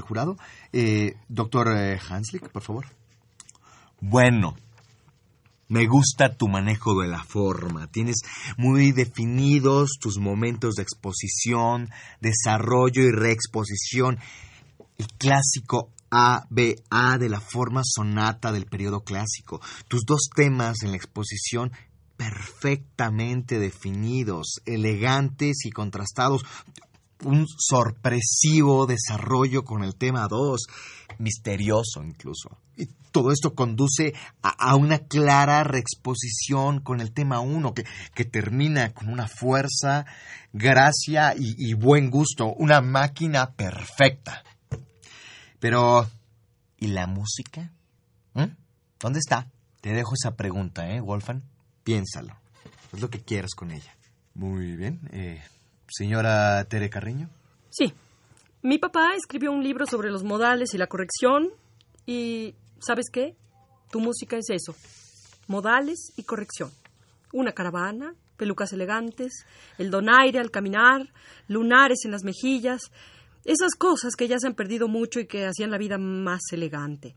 Jurado. 0.05 0.37
Eh, 0.73 1.17
doctor 1.29 1.77
eh, 1.77 1.99
Hanslick, 2.09 2.49
por 2.51 2.63
favor. 2.63 2.87
Bueno, 4.01 4.57
me 5.69 5.87
gusta 5.87 6.37
tu 6.37 6.47
manejo 6.49 7.01
de 7.01 7.09
la 7.09 7.25
forma. 7.25 7.87
Tienes 7.89 8.17
muy 8.57 8.93
definidos 8.93 9.99
tus 10.01 10.19
momentos 10.19 10.75
de 10.75 10.83
exposición, 10.83 11.91
desarrollo 12.21 13.03
y 13.03 13.11
reexposición. 13.11 14.19
El 14.99 15.09
clásico 15.19 15.91
ABA 16.11 17.19
de 17.19 17.29
la 17.29 17.41
forma 17.41 17.83
sonata 17.85 18.53
del 18.53 18.67
periodo 18.67 19.01
clásico. 19.01 19.61
Tus 19.89 20.05
dos 20.05 20.29
temas 20.35 20.83
en 20.83 20.91
la 20.91 20.97
exposición 20.97 21.73
perfectamente 22.17 23.59
definidos, 23.59 24.61
elegantes 24.67 25.65
y 25.65 25.71
contrastados. 25.71 26.45
Un 27.23 27.47
sorpresivo 27.47 28.87
desarrollo 28.87 29.65
con 29.65 29.85
el 29.85 29.95
tema 29.95 30.27
2, 30.29 30.67
misterioso 31.19 32.03
incluso. 32.03 32.59
Y 32.77 32.87
todo 33.13 33.31
esto 33.31 33.55
conduce 33.55 34.13
a, 34.43 34.75
una 34.75 34.99
clara 34.99 35.63
reexposición 35.63 36.81
con 36.81 37.01
el 37.01 37.13
tema 37.13 37.41
1, 37.41 37.73
que, 37.73 37.85
que, 38.15 38.25
termina 38.25 38.93
con 38.93 39.09
una 39.09 39.29
fuerza, 39.29 40.05
gracia 40.53 41.35
y, 41.37 41.75
buen 41.75 42.11
gusto, 42.11 42.53
una 42.53 42.81
máquina 42.81 43.53
perfecta. 43.53 44.43
Pero, 45.61 46.09
¿y 46.79 46.89
la 46.89 47.07
música? 47.07 47.73
¿Mm? 48.35 48.57
¿Dónde 48.99 49.21
está? 49.21 49.49
Te 49.81 49.93
dejo 49.93 50.15
esa 50.15 50.35
pregunta, 50.35 50.91
¿eh, 50.91 51.01
Wolfgang? 51.01 51.43
Piénsalo. 51.85 52.37
Haz 52.93 53.01
lo 53.01 53.11
que 53.11 53.21
quieras 53.21 53.55
con 53.55 53.71
ella. 53.71 53.95
Muy 54.35 54.75
bien. 54.77 55.01
Eh, 55.13 55.41
señora 55.89 56.65
Tere 56.65 56.91
Carreño. 56.91 57.29
Sí. 57.71 57.93
Mi 58.63 58.79
papá 58.79 59.15
escribió 59.15 59.53
un 59.53 59.63
libro 59.63 59.87
sobre 59.87 60.11
los 60.11 60.25
modales 60.25 60.73
y 60.75 60.79
la 60.79 60.87
corrección 60.87 61.51
y, 62.07 62.55
¿sabes 62.79 63.07
qué? 63.13 63.37
Tu 63.91 64.01
música 64.01 64.37
es 64.37 64.49
eso. 64.49 64.75
Modales 65.49 66.13
y 66.17 66.23
corrección. 66.23 66.71
Una 67.33 67.53
caravana, 67.53 68.15
pelucas 68.37 68.73
elegantes, 68.73 69.45
el 69.79 69.91
donaire 69.91 70.39
al 70.39 70.51
caminar, 70.51 71.13
lunares 71.49 72.05
en 72.05 72.13
las 72.13 72.25
mejillas, 72.25 72.81
esas 73.45 73.75
cosas 73.77 74.17
que 74.17 74.29
ya 74.29 74.39
se 74.39 74.47
han 74.47 74.55
perdido 74.55 74.89
mucho 74.89 75.21
y 75.21 75.27
que 75.27 75.45
hacían 75.47 75.71
la 75.71 75.79
vida 75.79 75.99
más 75.99 76.41
elegante. 76.53 77.15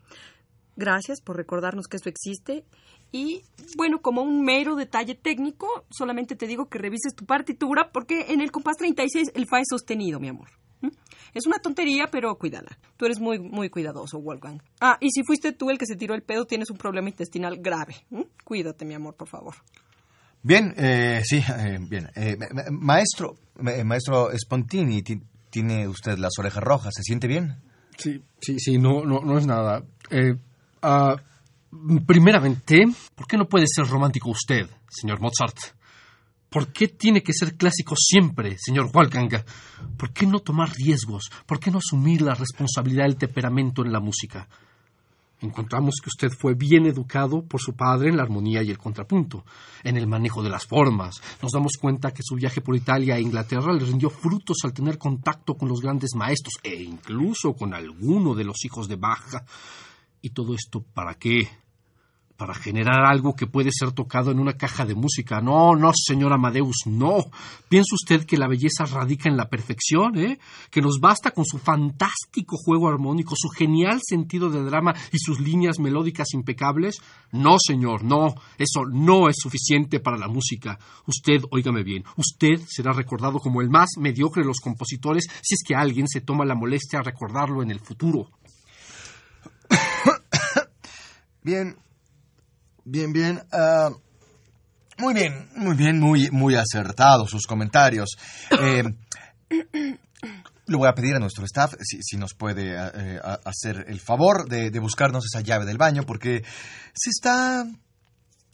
Gracias 0.75 1.21
por 1.21 1.37
recordarnos 1.37 1.87
que 1.87 1.97
esto 1.97 2.09
existe 2.09 2.65
y 3.11 3.43
bueno, 3.75 4.01
como 4.01 4.21
un 4.21 4.43
mero 4.43 4.75
detalle 4.75 5.15
técnico, 5.15 5.85
solamente 5.89 6.35
te 6.35 6.47
digo 6.47 6.69
que 6.69 6.77
revises 6.77 7.15
tu 7.15 7.25
partitura 7.25 7.91
porque 7.91 8.27
en 8.29 8.41
el 8.41 8.51
compás 8.51 8.77
36 8.77 9.31
el 9.33 9.47
fa 9.47 9.59
es 9.59 9.67
sostenido, 9.69 10.19
mi 10.19 10.27
amor. 10.29 10.49
¿Mm? 10.81 10.89
Es 11.33 11.45
una 11.45 11.59
tontería, 11.59 12.07
pero 12.11 12.37
cuídala. 12.37 12.77
Tú 12.97 13.05
eres 13.05 13.19
muy, 13.19 13.39
muy 13.39 13.69
cuidadoso, 13.69 14.19
Wolfgang. 14.19 14.61
Ah, 14.79 14.97
y 14.99 15.09
si 15.11 15.23
fuiste 15.23 15.51
tú 15.53 15.69
el 15.69 15.77
que 15.77 15.85
se 15.85 15.95
tiró 15.95 16.15
el 16.15 16.23
pedo, 16.23 16.45
tienes 16.45 16.69
un 16.69 16.77
problema 16.77 17.09
intestinal 17.09 17.57
grave. 17.57 17.95
¿Mm? 18.09 18.23
Cuídate, 18.43 18.85
mi 18.85 18.93
amor, 18.93 19.15
por 19.15 19.27
favor. 19.27 19.55
Bien, 20.43 20.73
eh, 20.77 21.21
sí, 21.23 21.37
eh, 21.37 21.77
bien. 21.81 22.09
Eh, 22.15 22.37
maestro, 22.71 23.35
maestro 23.59 24.29
Spontini, 24.37 25.03
tiene 25.49 25.87
usted 25.87 26.17
las 26.17 26.37
orejas 26.39 26.63
rojas. 26.63 26.93
¿Se 26.95 27.03
siente 27.03 27.27
bien? 27.27 27.57
Sí, 27.97 28.21
sí, 28.39 28.59
sí, 28.59 28.77
no, 28.77 29.03
no, 29.03 29.21
no 29.21 29.37
es 29.37 29.47
nada. 29.47 29.83
Eh, 30.11 30.33
uh, 30.83 31.15
primeramente, 32.05 32.85
¿por 33.15 33.27
qué 33.27 33.37
no 33.37 33.47
puede 33.47 33.65
ser 33.67 33.87
romántico 33.87 34.29
usted, 34.29 34.69
señor 34.89 35.19
Mozart? 35.19 35.57
¿Por 36.49 36.71
qué 36.71 36.87
tiene 36.87 37.21
que 37.21 37.33
ser 37.33 37.57
clásico 37.57 37.95
siempre, 37.97 38.55
señor 38.57 38.91
Wolfgang? 38.91 39.43
¿Por 39.97 40.13
qué 40.13 40.25
no 40.25 40.39
tomar 40.39 40.71
riesgos? 40.71 41.29
¿Por 41.45 41.59
qué 41.59 41.71
no 41.71 41.79
asumir 41.79 42.21
la 42.21 42.35
responsabilidad 42.35 43.03
del 43.03 43.17
temperamento 43.17 43.83
en 43.83 43.91
la 43.91 43.99
música? 43.99 44.47
Encontramos 45.39 45.97
que 46.01 46.09
usted 46.09 46.31
fue 46.31 46.55
bien 46.55 46.87
educado 46.87 47.43
por 47.43 47.61
su 47.61 47.75
padre 47.75 48.09
en 48.09 48.17
la 48.17 48.23
armonía 48.23 48.63
y 48.63 48.71
el 48.71 48.79
contrapunto, 48.79 49.45
en 49.83 49.97
el 49.97 50.07
manejo 50.07 50.41
de 50.41 50.49
las 50.49 50.65
formas. 50.65 51.21
Nos 51.43 51.51
damos 51.51 51.73
cuenta 51.79 52.11
que 52.11 52.23
su 52.23 52.35
viaje 52.35 52.61
por 52.61 52.75
Italia 52.75 53.17
e 53.17 53.21
Inglaterra 53.21 53.71
le 53.73 53.85
rindió 53.85 54.09
frutos 54.09 54.57
al 54.63 54.73
tener 54.73 54.97
contacto 54.97 55.55
con 55.55 55.69
los 55.69 55.79
grandes 55.79 56.15
maestros 56.15 56.55
e 56.63 56.81
incluso 56.81 57.53
con 57.53 57.75
alguno 57.75 58.33
de 58.33 58.45
los 58.45 58.65
hijos 58.65 58.87
de 58.87 58.95
Bach. 58.95 59.43
¿Y 60.21 60.31
todo 60.31 60.53
esto 60.53 60.83
para 60.93 61.15
qué? 61.15 61.47
Para 62.37 62.53
generar 62.53 63.05
algo 63.05 63.35
que 63.35 63.47
puede 63.47 63.71
ser 63.71 63.93
tocado 63.93 64.29
en 64.29 64.39
una 64.39 64.53
caja 64.53 64.85
de 64.85 64.93
música. 64.93 65.41
No, 65.41 65.75
no, 65.75 65.91
señor 65.95 66.33
Amadeus, 66.33 66.83
no. 66.85 67.25
¿Piensa 67.67 67.95
usted 67.95 68.25
que 68.25 68.37
la 68.37 68.47
belleza 68.47 68.85
radica 68.85 69.27
en 69.27 69.37
la 69.37 69.49
perfección, 69.49 70.17
eh? 70.19 70.37
Que 70.69 70.81
nos 70.81 70.99
basta 70.99 71.31
con 71.31 71.45
su 71.45 71.57
fantástico 71.57 72.55
juego 72.57 72.89
armónico, 72.89 73.33
su 73.35 73.49
genial 73.49 74.01
sentido 74.03 74.51
de 74.51 74.63
drama 74.63 74.93
y 75.11 75.17
sus 75.17 75.39
líneas 75.39 75.79
melódicas 75.79 76.27
impecables? 76.33 76.97
No, 77.31 77.57
señor, 77.59 78.03
no. 78.03 78.35
Eso 78.57 78.85
no 78.85 79.29
es 79.29 79.37
suficiente 79.39 79.99
para 79.99 80.17
la 80.17 80.27
música. 80.27 80.77
Usted, 81.07 81.41
óigame 81.49 81.83
bien, 81.83 82.03
usted 82.17 82.61
será 82.67 82.93
recordado 82.93 83.39
como 83.39 83.61
el 83.61 83.69
más 83.69 83.89
mediocre 83.97 84.43
de 84.43 84.47
los 84.47 84.59
compositores 84.59 85.25
si 85.41 85.55
es 85.55 85.63
que 85.65 85.75
alguien 85.75 86.07
se 86.07 86.21
toma 86.21 86.45
la 86.45 86.55
molestia 86.55 86.99
de 86.99 87.05
recordarlo 87.05 87.63
en 87.63 87.71
el 87.71 87.79
futuro. 87.79 88.29
Bien, 91.47 91.77
bien, 92.83 93.13
bien. 93.13 93.41
Uh, 93.53 93.95
muy 94.97 95.13
bien, 95.13 95.47
muy 95.55 95.77
bien, 95.77 95.97
muy, 95.97 96.29
muy 96.29 96.55
acertados 96.55 97.29
sus 97.29 97.47
comentarios. 97.47 98.17
Eh, 98.51 98.83
le 100.65 100.75
voy 100.75 100.89
a 100.89 100.93
pedir 100.93 101.15
a 101.15 101.19
nuestro 101.19 101.45
staff 101.45 101.75
si, 101.79 102.03
si 102.03 102.17
nos 102.17 102.33
puede 102.33 102.75
eh, 102.75 103.21
hacer 103.45 103.85
el 103.87 104.01
favor 104.01 104.49
de, 104.49 104.71
de, 104.71 104.79
buscarnos 104.79 105.23
esa 105.25 105.39
llave 105.39 105.65
del 105.65 105.77
baño 105.77 106.03
porque 106.03 106.43
se 106.93 107.11
está 107.11 107.65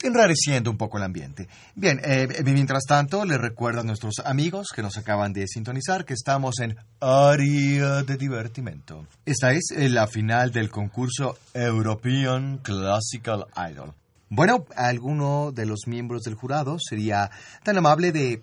enrareciendo 0.03 0.69
un 0.69 0.77
poco 0.77 0.97
el 0.97 1.03
ambiente. 1.03 1.47
Bien, 1.75 1.99
eh, 2.03 2.27
mientras 2.43 2.83
tanto, 2.85 3.25
les 3.25 3.39
recuerdo 3.39 3.81
a 3.81 3.83
nuestros 3.83 4.19
amigos 4.23 4.67
que 4.75 4.81
nos 4.81 4.97
acaban 4.97 5.33
de 5.33 5.47
sintonizar 5.47 6.05
que 6.05 6.13
estamos 6.13 6.59
en 6.59 6.75
Área 6.99 8.03
de 8.03 8.17
Divertimento. 8.17 9.07
Esta 9.25 9.51
es 9.51 9.63
la 9.77 10.07
final 10.07 10.51
del 10.51 10.69
concurso 10.69 11.37
European 11.53 12.59
Classical 12.59 13.45
Idol. 13.71 13.93
Bueno, 14.29 14.65
alguno 14.75 15.51
de 15.51 15.67
los 15.67 15.81
miembros 15.85 16.23
del 16.23 16.33
jurado 16.33 16.77
sería 16.79 17.29
tan 17.63 17.77
amable 17.77 18.11
de 18.11 18.41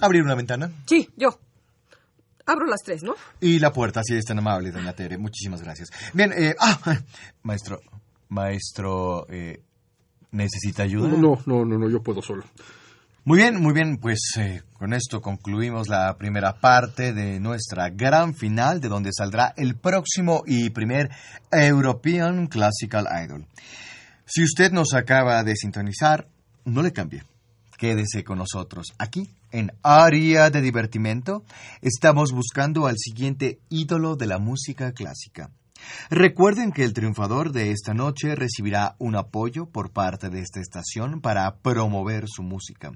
abrir 0.00 0.22
una 0.22 0.34
ventana. 0.34 0.70
Sí, 0.86 1.08
yo. 1.16 1.38
Abro 2.44 2.66
las 2.66 2.82
tres, 2.84 3.02
¿no? 3.02 3.14
Y 3.40 3.60
la 3.60 3.72
puerta, 3.72 4.02
si 4.04 4.16
es 4.16 4.24
tan 4.24 4.38
amable, 4.38 4.70
doña 4.70 4.92
Tere. 4.92 5.16
Muchísimas 5.16 5.62
gracias. 5.62 5.88
Bien, 6.12 6.32
eh, 6.36 6.54
ah, 6.58 6.78
maestro, 7.42 7.80
maestro, 8.28 9.26
eh, 9.30 9.62
¿Necesita 10.32 10.84
ayuda? 10.84 11.08
No, 11.08 11.38
no, 11.46 11.64
no, 11.64 11.78
no, 11.78 11.90
yo 11.90 12.02
puedo 12.02 12.22
solo. 12.22 12.44
Muy 13.24 13.38
bien, 13.38 13.60
muy 13.60 13.74
bien, 13.74 13.98
pues 13.98 14.18
eh, 14.38 14.62
con 14.78 14.94
esto 14.94 15.20
concluimos 15.20 15.88
la 15.88 16.16
primera 16.16 16.58
parte 16.58 17.12
de 17.12 17.38
nuestra 17.38 17.90
gran 17.90 18.34
final, 18.34 18.80
de 18.80 18.88
donde 18.88 19.10
saldrá 19.12 19.52
el 19.58 19.76
próximo 19.76 20.42
y 20.46 20.70
primer 20.70 21.10
European 21.52 22.46
Classical 22.46 23.06
Idol. 23.24 23.46
Si 24.24 24.42
usted 24.42 24.72
nos 24.72 24.94
acaba 24.94 25.44
de 25.44 25.54
sintonizar, 25.54 26.28
no 26.64 26.82
le 26.82 26.92
cambie. 26.92 27.24
Quédese 27.76 28.24
con 28.24 28.38
nosotros. 28.38 28.94
Aquí, 28.98 29.28
en 29.50 29.72
Área 29.82 30.48
de 30.48 30.60
Divertimento, 30.60 31.44
estamos 31.82 32.32
buscando 32.32 32.86
al 32.86 32.96
siguiente 32.96 33.58
ídolo 33.68 34.16
de 34.16 34.26
la 34.26 34.38
música 34.38 34.92
clásica. 34.92 35.50
Recuerden 36.10 36.72
que 36.72 36.84
el 36.84 36.92
triunfador 36.92 37.52
de 37.52 37.70
esta 37.70 37.94
noche 37.94 38.34
recibirá 38.34 38.96
un 38.98 39.16
apoyo 39.16 39.66
por 39.66 39.92
parte 39.92 40.28
de 40.28 40.40
esta 40.40 40.60
estación 40.60 41.20
para 41.20 41.56
promover 41.58 42.24
su 42.28 42.42
música. 42.42 42.92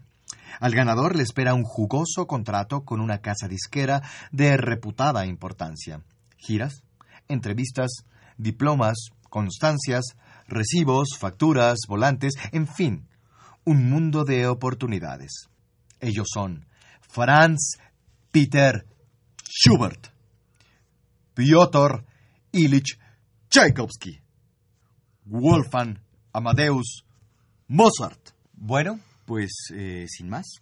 Al 0.61 0.75
ganador 0.75 1.17
le 1.17 1.23
espera 1.23 1.55
un 1.55 1.65
jugoso 1.65 2.27
contrato 2.27 2.85
con 2.85 3.01
una 3.01 3.19
casa 3.19 3.49
disquera 3.49 4.03
de 4.31 4.57
reputada 4.57 5.27
importancia. 5.27 6.03
Giras, 6.37 6.85
entrevistas, 7.29 8.05
diplomas, 8.37 9.09
constancias, 9.31 10.17
recibos, 10.47 11.17
facturas, 11.19 11.79
volantes, 11.89 12.35
en 12.53 12.67
fin, 12.67 13.09
un 13.65 13.89
mundo 13.89 14.25
de 14.25 14.47
oportunidades. 14.47 15.49
Ellos 16.01 16.29
son 16.33 16.67
Franz 17.01 17.79
Peter 18.31 18.87
Schubert, 19.49 20.09
Piotr 21.35 22.05
Ilich 22.55 23.01
Tchaikovsky, 23.49 24.23
Wolfgang 25.25 25.99
Amadeus 26.33 27.05
Mozart. 27.67 28.31
Bueno, 28.53 29.01
pues 29.27 29.51
eh, 29.75 30.07
sin 30.09 30.29
más. 30.29 30.61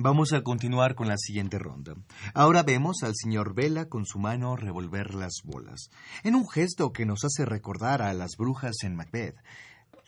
Vamos 0.00 0.32
a 0.32 0.42
continuar 0.42 0.96
con 0.96 1.06
la 1.06 1.16
siguiente 1.16 1.60
ronda. 1.60 1.94
Ahora 2.34 2.64
vemos 2.64 3.04
al 3.04 3.12
señor 3.14 3.54
Vela 3.54 3.84
con 3.84 4.04
su 4.04 4.18
mano 4.18 4.56
revolver 4.56 5.14
las 5.14 5.42
bolas, 5.44 5.90
en 6.24 6.34
un 6.34 6.48
gesto 6.48 6.92
que 6.92 7.06
nos 7.06 7.24
hace 7.24 7.44
recordar 7.44 8.02
a 8.02 8.12
las 8.12 8.32
brujas 8.36 8.74
en 8.82 8.96
Macbeth, 8.96 9.36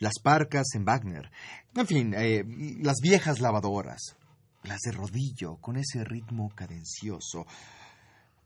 las 0.01 0.15
parcas 0.21 0.67
en 0.75 0.85
Wagner, 0.85 1.31
en 1.77 1.87
fin, 1.87 2.13
eh, 2.13 2.45
las 2.83 2.97
viejas 3.01 3.39
lavadoras, 3.39 4.17
las 4.65 4.81
de 4.81 4.91
rodillo 4.91 5.59
con 5.61 5.77
ese 5.77 6.03
ritmo 6.03 6.51
cadencioso. 6.57 7.47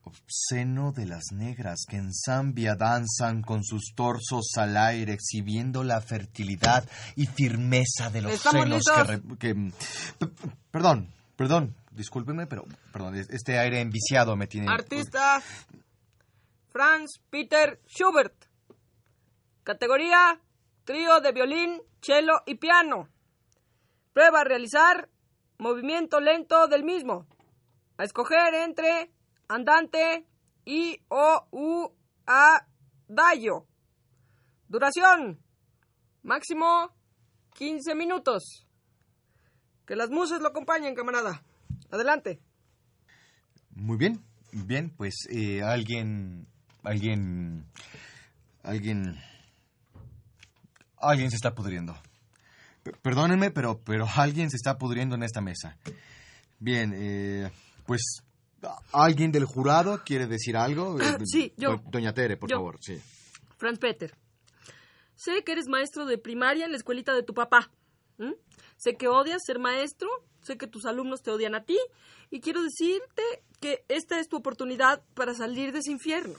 Obsceno 0.05 0.93
de 0.93 1.07
las 1.07 1.33
negras 1.33 1.85
que 1.89 1.97
en 1.97 2.13
Zambia 2.13 2.75
danzan 2.75 3.43
con 3.43 3.63
sus 3.63 3.93
torsos 3.95 4.53
al 4.57 4.77
aire, 4.77 5.13
exhibiendo 5.13 5.85
la 5.85 6.01
fertilidad 6.01 6.89
y 7.15 7.27
firmeza 7.27 8.11
de 8.11 8.23
los 8.23 8.41
senos 8.41 8.85
que, 9.39 9.55
Perdón, 10.71 11.13
perdón, 11.37 11.75
discúlpenme, 11.93 12.47
pero 12.47 12.65
perdón, 12.93 13.15
este 13.15 13.59
aire 13.59 13.81
enviciado 13.81 14.37
me 14.37 14.47
tiene... 14.47 14.73
Artista 14.73 15.41
Franz 16.73 17.21
Peter 17.31 17.81
Schubert. 17.87 18.35
Categoría 19.63 20.41
trío 20.85 21.21
de 21.21 21.33
violín, 21.33 21.83
cello 22.01 22.43
y 22.47 22.57
piano. 22.57 23.09
Prueba 24.13 24.41
a 24.41 24.45
realizar 24.45 25.09
movimiento 25.59 26.21
lento 26.21 26.67
del 26.67 26.83
mismo. 26.83 27.27
A 27.99 28.05
escoger 28.05 28.55
entre 28.55 29.11
andante 29.55 30.27
y 30.65 31.01
o 31.09 31.47
u 31.51 31.89
a 32.27 32.67
dallo. 33.09 33.67
Duración 34.69 35.39
máximo 36.23 36.91
15 37.55 37.95
minutos. 37.95 38.67
Que 39.87 39.97
las 39.97 40.11
musas 40.11 40.41
lo 40.41 40.49
acompañen, 40.49 40.95
camarada. 40.95 41.43
Adelante. 41.91 42.41
Muy 43.75 43.97
bien, 43.97 44.25
bien, 44.53 44.91
pues 44.97 45.27
eh, 45.31 45.63
alguien, 45.63 46.47
alguien, 46.85 47.67
alguien, 48.63 49.19
alguien 50.99 51.31
se 51.31 51.37
está 51.37 51.55
pudriendo. 51.55 51.97
P- 52.83 52.93
Perdónenme, 53.03 53.51
pero, 53.51 53.81
pero 53.83 54.07
alguien 54.17 54.51
se 54.51 54.57
está 54.57 54.79
pudriendo 54.79 55.15
en 55.17 55.23
esta 55.23 55.41
mesa. 55.41 55.77
Bien, 56.59 56.93
eh, 56.95 57.51
pues, 57.87 58.01
¿a- 58.23 58.32
¿alguien 58.93 59.33
del 59.33 59.45
jurado 59.45 60.03
quiere 60.05 60.27
decir 60.27 60.57
algo? 60.57 61.01
Eh, 61.01 61.19
Sí, 61.25 61.53
yo. 61.57 61.77
do- 61.77 61.83
Doña 61.91 62.13
Tere, 62.15 62.37
por 62.37 62.49
Yo. 62.51 62.57
favor, 62.57 62.79
sí. 62.81 63.01
Franz 63.59 63.79
Peter. 63.79 64.15
Sé 65.15 65.45
que 65.45 65.53
eres 65.53 65.69
maestro 65.69 66.05
de 66.07 66.19
primaria 66.19 66.65
en 66.65 66.73
la 66.73 66.77
escuelita 66.79 67.15
de 67.15 67.23
tu 67.23 67.35
papá. 67.35 67.71
Sé 68.77 68.97
que 68.97 69.09
odias 69.09 69.43
ser 69.45 69.59
maestro, 69.59 70.09
sé 70.43 70.57
que 70.57 70.67
tus 70.67 70.85
alumnos 70.87 71.23
te 71.23 71.31
odian 71.31 71.55
a 71.55 71.65
ti 71.65 71.79
y 72.31 72.41
quiero 72.41 72.63
decirte 72.63 73.23
que 73.61 73.85
esta 73.89 74.19
es 74.19 74.29
tu 74.29 74.37
oportunidad 74.37 75.03
para 75.15 75.35
salir 75.35 75.73
de 75.73 75.79
ese 75.81 75.93
infierno. 75.93 76.35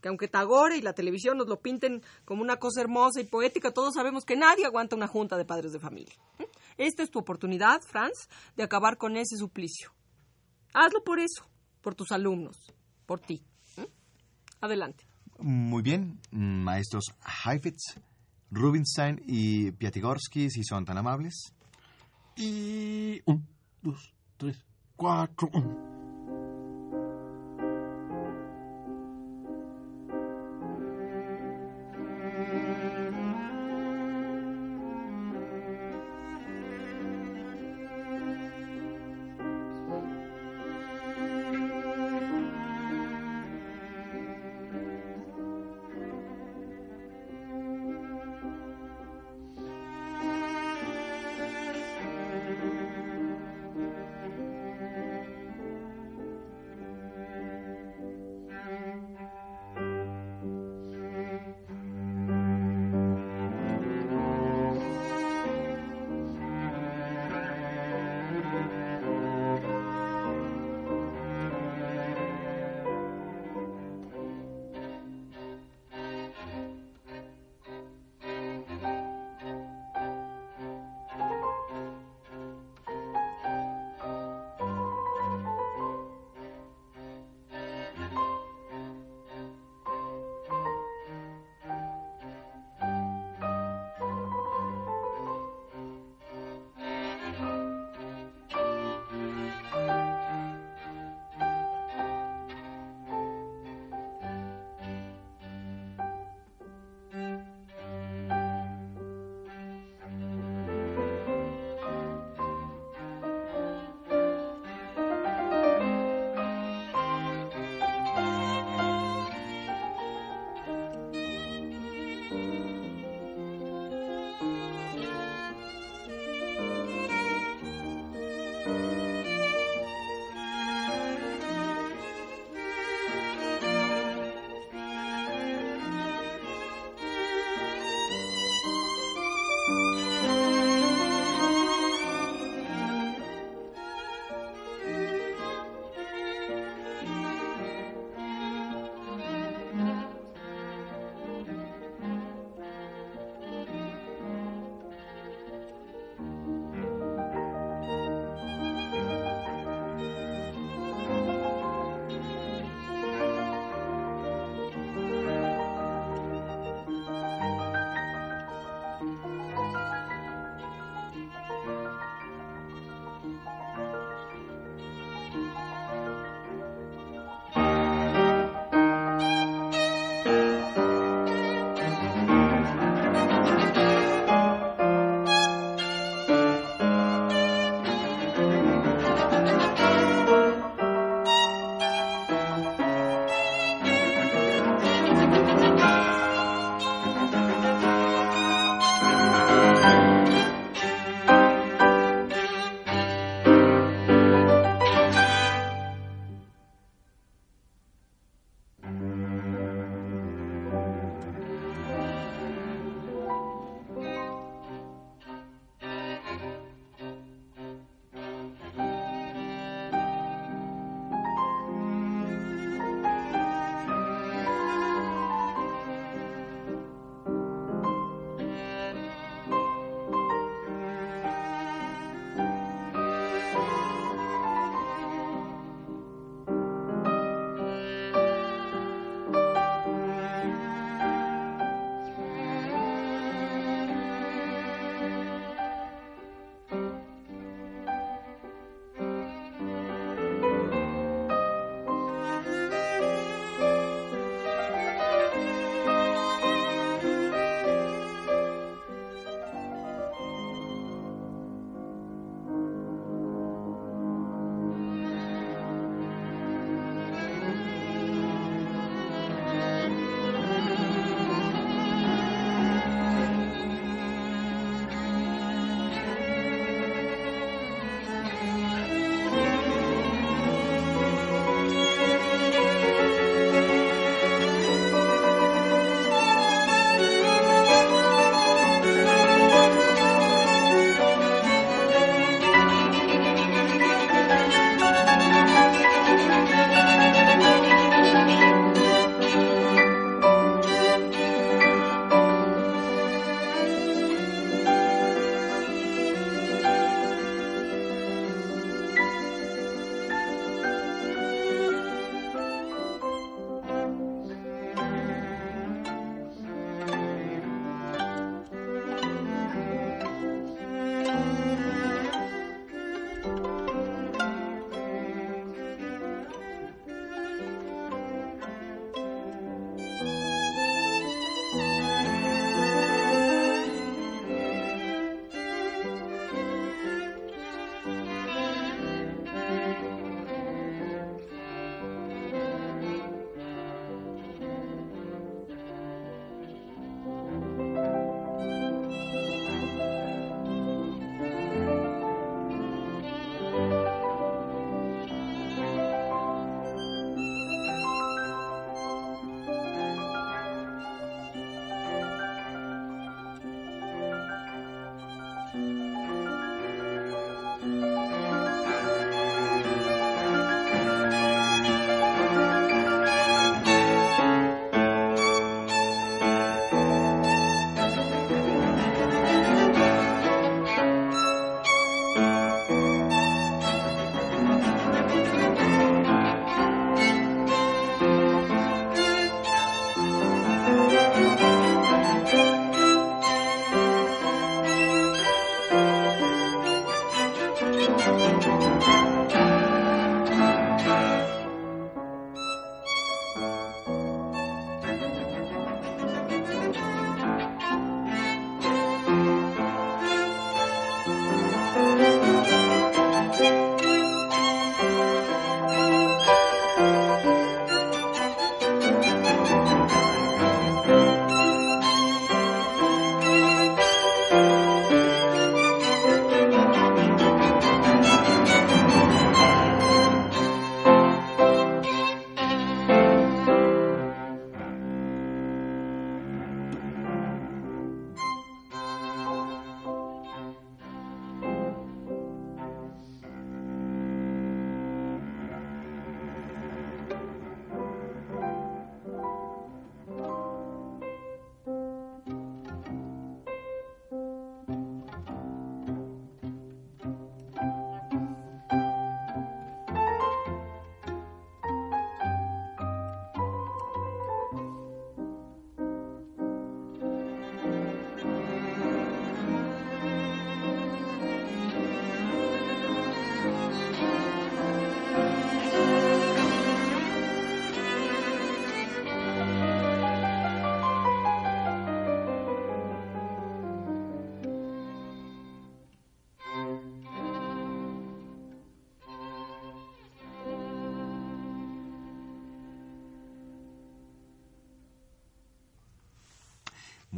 Que 0.00 0.08
aunque 0.08 0.28
Tagore 0.28 0.76
y 0.76 0.82
la 0.82 0.92
televisión 0.92 1.38
nos 1.38 1.48
lo 1.48 1.60
pinten 1.60 2.02
como 2.24 2.42
una 2.42 2.56
cosa 2.58 2.80
hermosa 2.82 3.20
y 3.20 3.24
poética, 3.24 3.72
todos 3.72 3.94
sabemos 3.94 4.24
que 4.24 4.36
nadie 4.36 4.64
aguanta 4.66 4.94
una 4.94 5.08
junta 5.08 5.36
de 5.36 5.44
padres 5.44 5.72
de 5.72 5.80
familia. 5.80 6.14
Esta 6.76 7.02
es 7.02 7.10
tu 7.10 7.18
oportunidad, 7.18 7.80
Franz, 7.80 8.28
de 8.56 8.62
acabar 8.62 8.98
con 8.98 9.16
ese 9.16 9.36
suplicio. 9.36 9.90
Hazlo 10.78 11.02
por 11.02 11.18
eso, 11.18 11.48
por 11.80 11.94
tus 11.94 12.12
alumnos, 12.12 12.54
por 13.06 13.18
ti. 13.18 13.42
Adelante. 14.60 15.06
Muy 15.38 15.82
bien, 15.82 16.20
maestros 16.30 17.14
Heifetz, 17.44 17.98
Rubinstein 18.50 19.22
y 19.26 19.70
Piatigorsky, 19.70 20.50
si 20.50 20.64
son 20.64 20.84
tan 20.84 20.98
amables. 20.98 21.54
Y 22.36 23.22
un, 23.24 23.48
dos, 23.80 24.12
tres, 24.36 24.62
cuatro. 24.96 25.48
un. 25.54 26.05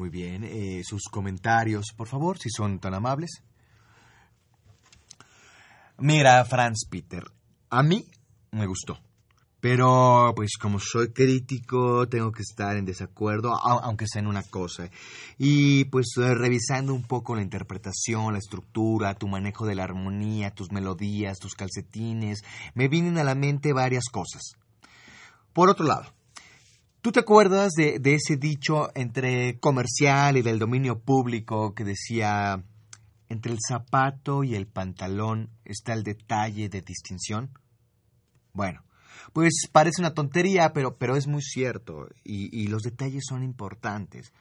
Muy 0.09 0.23
bien. 0.23 0.43
Eh, 0.43 0.81
sus 0.85 1.03
comentarios, 1.11 1.89
por 1.95 2.09
favor, 2.09 2.39
si 2.39 2.49
son 2.49 2.79
tan 2.79 2.95
amables. 2.95 3.43
Mira, 5.99 6.43
Franz 6.47 6.87
Peter, 6.89 7.25
a 7.69 7.83
mí 7.83 8.07
me 8.53 8.67
gustó. 8.67 8.99
Pero, 9.61 10.33
pues 10.35 10.57
como 10.57 10.79
soy 10.81 11.13
crítico, 11.13 12.09
tengo 12.09 12.33
que 12.33 12.41
estar 12.41 12.77
en 12.79 12.87
desacuerdo, 12.87 13.51
au- 13.53 13.81
aunque 13.83 14.07
sea 14.07 14.21
en 14.23 14.29
una 14.29 14.45
cosa. 14.45 14.89
Y 15.37 15.85
pues 15.87 16.07
eh, 16.17 16.35
revisando 16.35 16.95
un 16.95 17.03
poco 17.03 17.35
la 17.37 17.43
interpretación, 17.43 18.33
la 18.33 18.39
estructura, 18.39 19.13
tu 19.15 19.29
manejo 19.29 19.67
de 19.67 19.75
la 19.75 19.85
armonía, 19.85 20.53
tus 20.55 20.73
melodías, 20.73 21.39
tus 21.39 21.55
calcetines, 21.55 22.45
me 22.75 22.89
vienen 22.89 23.19
a 23.19 23.25
la 23.25 23.35
mente 23.35 23.75
varias 23.75 24.05
cosas. 24.11 24.53
Por 25.53 25.69
otro 25.69 25.85
lado, 25.85 26.15
¿tú 27.03 27.13
te 27.13 27.21
acuerdas 27.21 27.73
de, 27.77 28.01
ese 28.05 28.37
dicho 28.37 28.91
entre 28.95 29.59
comercial 29.61 30.37
y 30.37 30.43
del 30.43 30.59
dominio 30.59 31.01
público 31.01 31.75
que 31.75 31.85
decía, 31.85 32.63
entre 33.29 33.53
el 33.53 33.59
zapato 33.67 34.45
y 34.45 34.55
el 34.55 34.67
pantalón 34.67 35.51
está 35.65 35.93
el 35.95 36.03
detalle 36.03 36.69
de 36.69 36.83
distinción? 36.83 37.51
Bueno, 38.53 38.83
pues 39.33 39.69
parece 39.73 40.01
una 40.01 40.15
tontería, 40.15 40.73
pero, 40.73 40.97
pero 40.97 41.17
es 41.17 41.27
muy 41.27 41.43
cierto, 41.43 42.09
y, 42.25 42.49
y 42.59 42.67
los 42.69 42.83
detalles 42.83 43.25
son 43.29 43.43
importantes. 43.43 44.33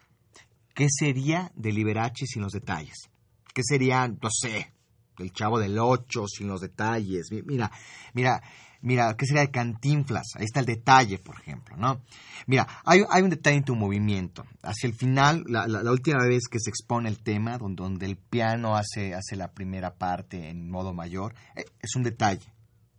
¿Qué 0.74 0.88
sería 0.90 1.52
de 1.56 1.72
Liberace 1.72 2.26
sin 2.28 2.44
los 2.44 2.54
detalles? 2.54 3.10
¿Qué 3.54 3.62
sería, 3.64 4.08
no 4.08 4.30
sé, 4.32 4.72
el 5.18 5.32
chavo 5.34 5.60
del 5.60 5.80
ocho 5.80 6.28
sin 6.28 6.48
los 6.48 6.62
detalles? 6.62 7.32
Mi- 7.32 7.42
Mira, 7.42 7.72
mira, 8.14 8.42
mira, 8.88 9.14
¿qué 9.18 9.26
sería 9.26 9.42
de 9.42 9.52
Cantinflas? 9.52 10.36
Ahí 10.36 10.46
está 10.46 10.62
el 10.62 10.66
detalle, 10.66 11.20
por 11.20 11.40
ejemplo, 11.40 11.76
¿no? 11.76 12.02
Mira, 12.48 12.66
hay, 12.86 13.02
un 13.22 13.30
detalle 13.30 13.58
en 13.58 13.66
tu 13.66 13.76
movimiento. 13.76 14.46
Hacia 14.64 14.88
el 14.88 14.96
final, 14.96 15.44
la, 15.48 15.92
última 15.92 16.26
vez 16.26 16.48
que 16.50 16.60
se 16.60 16.70
expone 16.70 17.10
el 17.10 17.22
tema, 17.22 17.58
donde, 17.58 17.84
donde 17.84 18.06
el 18.06 18.16
piano 18.16 18.76
hace, 18.76 19.14
hace 19.14 19.36
la 19.36 19.52
primera 19.52 19.96
parte 19.96 20.50
en 20.50 20.70
modo 20.70 20.94
mayor, 20.94 21.36
eh, 21.56 21.66
es 21.82 21.96
un 21.96 22.04
detalle, 22.04 22.54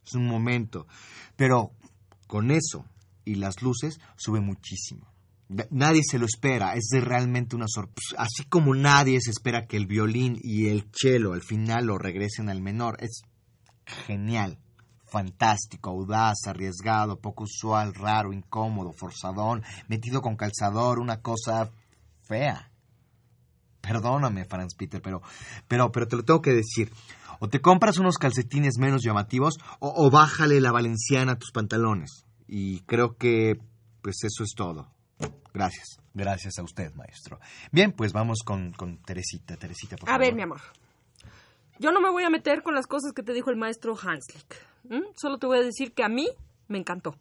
es 0.06 0.14
un 0.14 0.26
momento. 0.26 0.86
Pero 1.36 1.72
con 2.26 2.50
eso 2.50 2.84
y 3.24 3.36
las 3.36 3.62
luces 3.62 3.98
sube 4.16 4.40
muchísimo. 4.40 5.08
Nadie 5.70 6.02
se 6.04 6.18
lo 6.18 6.26
espera, 6.26 6.74
es 6.74 6.90
realmente 7.02 7.56
una 7.56 7.68
sorpresa. 7.68 8.16
Así 8.18 8.44
como 8.44 8.74
nadie 8.74 9.18
se 9.22 9.30
espera 9.30 9.66
que 9.66 9.78
el 9.78 9.86
violín 9.86 10.38
y 10.42 10.68
el 10.68 10.84
cello 10.92 11.32
al 11.32 11.42
final 11.42 11.86
lo 11.86 11.96
regresen 11.96 12.50
al 12.50 12.60
menor. 12.60 12.98
Es 13.00 13.22
genial, 14.06 14.58
fantástico, 15.10 15.90
audaz, 15.90 16.36
arriesgado, 16.46 17.20
poco 17.20 17.44
usual, 17.44 17.94
raro, 17.94 18.32
incómodo, 18.32 18.92
forzadón, 18.92 19.62
metido 19.88 20.20
con 20.22 20.36
calzador, 20.36 20.98
una 20.98 21.20
cosa 21.20 21.70
fea. 22.22 22.70
Perdóname, 23.80 24.44
Franz 24.44 24.74
Peter, 24.74 25.00
pero, 25.00 25.22
pero, 25.66 25.90
pero 25.92 26.06
te 26.08 26.16
lo 26.16 26.24
tengo 26.24 26.42
que 26.42 26.52
decir. 26.52 26.92
O 27.40 27.48
te 27.48 27.60
compras 27.60 27.98
unos 27.98 28.18
calcetines 28.18 28.78
menos 28.78 29.02
llamativos 29.02 29.54
o, 29.78 29.92
o 29.96 30.10
bájale 30.10 30.60
la 30.60 30.72
valenciana 30.72 31.32
a 31.32 31.38
tus 31.38 31.52
pantalones. 31.52 32.26
Y 32.46 32.80
creo 32.80 33.16
que, 33.16 33.60
pues 34.02 34.16
eso 34.24 34.42
es 34.42 34.52
todo. 34.56 34.90
Gracias. 35.54 36.00
Gracias 36.14 36.58
a 36.58 36.62
usted, 36.64 36.92
maestro. 36.94 37.38
Bien, 37.70 37.92
pues 37.92 38.12
vamos 38.12 38.40
con, 38.44 38.72
con 38.72 38.98
Teresita. 39.02 39.56
Teresita, 39.56 39.96
por 39.96 40.08
A 40.08 40.12
favor. 40.12 40.26
ver, 40.26 40.34
mi 40.34 40.42
amor. 40.42 40.60
Yo 41.78 41.92
no 41.92 42.00
me 42.00 42.10
voy 42.10 42.24
a 42.24 42.30
meter 42.30 42.62
con 42.62 42.74
las 42.74 42.86
cosas 42.86 43.12
que 43.12 43.22
te 43.22 43.32
dijo 43.32 43.50
el 43.50 43.56
maestro 43.56 43.94
Hanslick. 43.96 44.66
Solo 45.16 45.38
te 45.38 45.46
voy 45.46 45.58
a 45.58 45.62
decir 45.62 45.92
que 45.92 46.02
a 46.02 46.08
mí 46.08 46.28
me 46.66 46.78
encantó. 46.78 47.14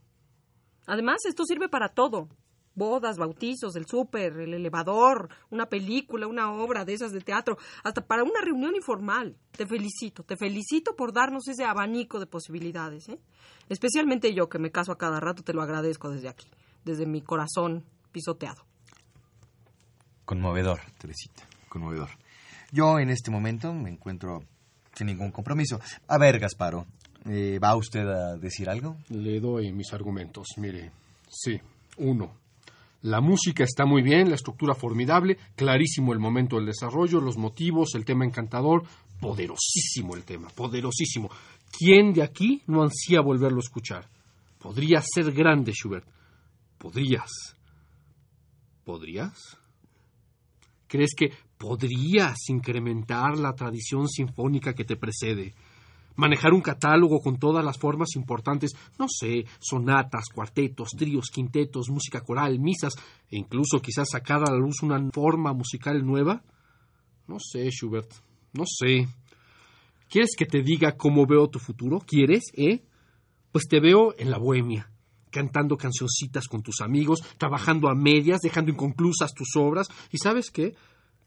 Además, 0.88 1.26
esto 1.26 1.44
sirve 1.46 1.70
para 1.70 1.90
todo. 1.90 2.30
Bodas, 2.74 3.18
bautizos, 3.18 3.76
el 3.76 3.88
súper, 3.88 4.38
el 4.40 4.54
elevador, 4.54 5.30
una 5.50 5.68
película, 5.68 6.28
una 6.28 6.52
obra 6.52 6.86
de 6.86 6.94
esas 6.94 7.12
de 7.12 7.22
teatro, 7.22 7.58
hasta 7.84 8.06
para 8.06 8.24
una 8.24 8.40
reunión 8.42 8.76
informal. 8.76 9.36
Te 9.52 9.66
felicito, 9.66 10.24
te 10.24 10.38
felicito 10.38 10.96
por 10.96 11.12
darnos 11.12 11.48
ese 11.48 11.66
abanico 11.66 12.20
de 12.20 12.28
posibilidades. 12.28 13.10
¿eh? 13.10 13.20
Especialmente 13.68 14.34
yo, 14.34 14.48
que 14.48 14.60
me 14.60 14.72
caso 14.72 14.92
a 14.92 14.98
cada 14.98 15.20
rato, 15.20 15.44
te 15.44 15.54
lo 15.54 15.62
agradezco 15.62 16.10
desde 16.10 16.30
aquí, 16.30 16.48
desde 16.86 17.06
mi 17.08 17.22
corazón 17.22 17.84
pisoteado. 18.12 18.64
Conmovedor, 20.26 20.80
Teresita, 21.00 21.48
conmovedor. 21.70 22.10
Yo 22.72 23.00
en 23.00 23.10
este 23.10 23.32
momento 23.32 23.74
me 23.74 23.90
encuentro 23.90 24.44
sin 24.94 25.08
ningún 25.08 25.32
compromiso. 25.32 25.80
A 26.08 26.18
ver, 26.18 26.40
Gasparo, 26.40 26.86
eh, 27.26 27.60
¿va 27.64 27.76
usted 27.76 28.08
a 28.08 28.38
decir 28.38 28.70
algo? 28.70 28.98
Le 29.10 29.40
doy 29.40 29.72
mis 29.72 29.94
argumentos. 29.94 30.48
Mire, 30.58 30.92
sí. 31.30 31.60
Uno, 31.98 32.32
la 33.04 33.22
música 33.22 33.64
está 33.64 33.86
muy 33.86 34.02
bien, 34.02 34.30
la 34.30 34.36
estructura 34.36 34.76
formidable, 34.76 35.38
clarísimo 35.56 36.14
el 36.14 36.20
momento 36.20 36.58
del 36.58 36.66
desarrollo, 36.66 37.22
los 37.22 37.38
motivos, 37.38 37.96
el 37.96 38.06
tema 38.06 38.26
encantador, 38.26 38.84
poderosísimo 39.20 40.16
el 40.16 40.24
tema, 40.24 40.50
poderosísimo. 40.50 41.30
¿Quién 41.72 42.14
de 42.14 42.24
aquí 42.24 42.62
no 42.68 42.84
ansía 42.84 43.22
volverlo 43.22 43.58
a 43.58 43.66
escuchar? 43.66 44.08
Podría 44.60 45.02
ser 45.02 45.32
grande, 45.32 45.74
Schubert. 45.74 46.08
Podrías. 46.78 47.30
¿Podrías? 48.84 49.58
¿Crees 50.88 51.14
que 51.16 51.32
podrías 51.58 52.38
incrementar 52.50 53.38
la 53.38 53.54
tradición 53.54 54.08
sinfónica 54.08 54.74
que 54.74 54.86
te 54.86 54.96
precede? 54.96 55.54
Manejar 56.16 56.54
un 56.54 56.62
catálogo 56.62 57.20
con 57.20 57.38
todas 57.38 57.64
las 57.64 57.78
formas 57.78 58.16
importantes, 58.16 58.76
no 58.98 59.06
sé, 59.08 59.46
sonatas, 59.60 60.26
cuartetos, 60.34 60.90
tríos, 60.98 61.30
quintetos, 61.32 61.90
música 61.90 62.22
coral, 62.22 62.60
misas, 62.60 62.94
e 63.30 63.38
incluso 63.38 63.80
quizás 63.80 64.10
sacar 64.10 64.42
a 64.42 64.52
la 64.52 64.58
luz 64.58 64.82
una 64.82 65.00
forma 65.12 65.54
musical 65.54 66.04
nueva? 66.04 66.42
No 67.28 67.38
sé, 67.40 67.70
Schubert, 67.70 68.12
no 68.54 68.64
sé. 68.66 69.08
¿Quieres 70.10 70.32
que 70.36 70.46
te 70.46 70.64
diga 70.64 70.98
cómo 70.98 71.28
veo 71.28 71.50
tu 71.50 71.60
futuro? 71.60 72.00
¿Quieres, 72.00 72.46
eh? 72.56 72.82
Pues 73.52 73.68
te 73.68 73.80
veo 73.80 74.16
en 74.18 74.32
la 74.32 74.40
bohemia, 74.40 74.90
cantando 75.30 75.78
cancioncitas 75.78 76.48
con 76.48 76.64
tus 76.64 76.82
amigos, 76.82 77.22
trabajando 77.38 77.90
a 77.90 77.96
medias, 77.96 78.40
dejando 78.42 78.72
inconclusas 78.72 79.34
tus 79.34 79.56
obras, 79.56 79.88
y 80.12 80.18
¿sabes 80.18 80.50
qué? 80.50 80.76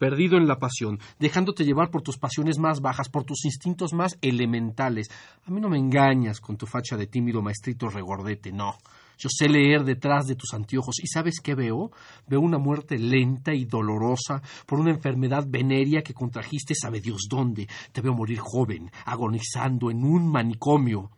Perdido 0.00 0.38
en 0.38 0.48
la 0.48 0.58
pasión, 0.58 0.98
dejándote 1.18 1.62
llevar 1.62 1.90
por 1.90 2.00
tus 2.00 2.16
pasiones 2.16 2.58
más 2.58 2.80
bajas, 2.80 3.10
por 3.10 3.24
tus 3.24 3.44
instintos 3.44 3.92
más 3.92 4.16
elementales. 4.22 5.10
A 5.44 5.50
mí 5.50 5.60
no 5.60 5.68
me 5.68 5.76
engañas 5.76 6.40
con 6.40 6.56
tu 6.56 6.64
facha 6.64 6.96
de 6.96 7.06
tímido 7.06 7.42
maestrito 7.42 7.90
regordete, 7.90 8.50
no. 8.50 8.78
Yo 9.18 9.28
sé 9.28 9.46
leer 9.50 9.84
detrás 9.84 10.26
de 10.26 10.36
tus 10.36 10.54
anteojos. 10.54 11.00
¿Y 11.02 11.06
sabes 11.06 11.40
qué 11.42 11.54
veo? 11.54 11.90
Veo 12.26 12.40
una 12.40 12.56
muerte 12.56 12.98
lenta 12.98 13.52
y 13.52 13.66
dolorosa 13.66 14.40
por 14.64 14.80
una 14.80 14.90
enfermedad 14.90 15.44
venérea 15.46 16.00
que 16.00 16.14
contrajiste 16.14 16.74
sabe 16.74 17.02
Dios 17.02 17.26
dónde. 17.28 17.68
Te 17.92 18.00
veo 18.00 18.14
morir 18.14 18.38
joven, 18.38 18.90
agonizando 19.04 19.90
en 19.90 20.02
un 20.02 20.32
manicomio. 20.32 21.10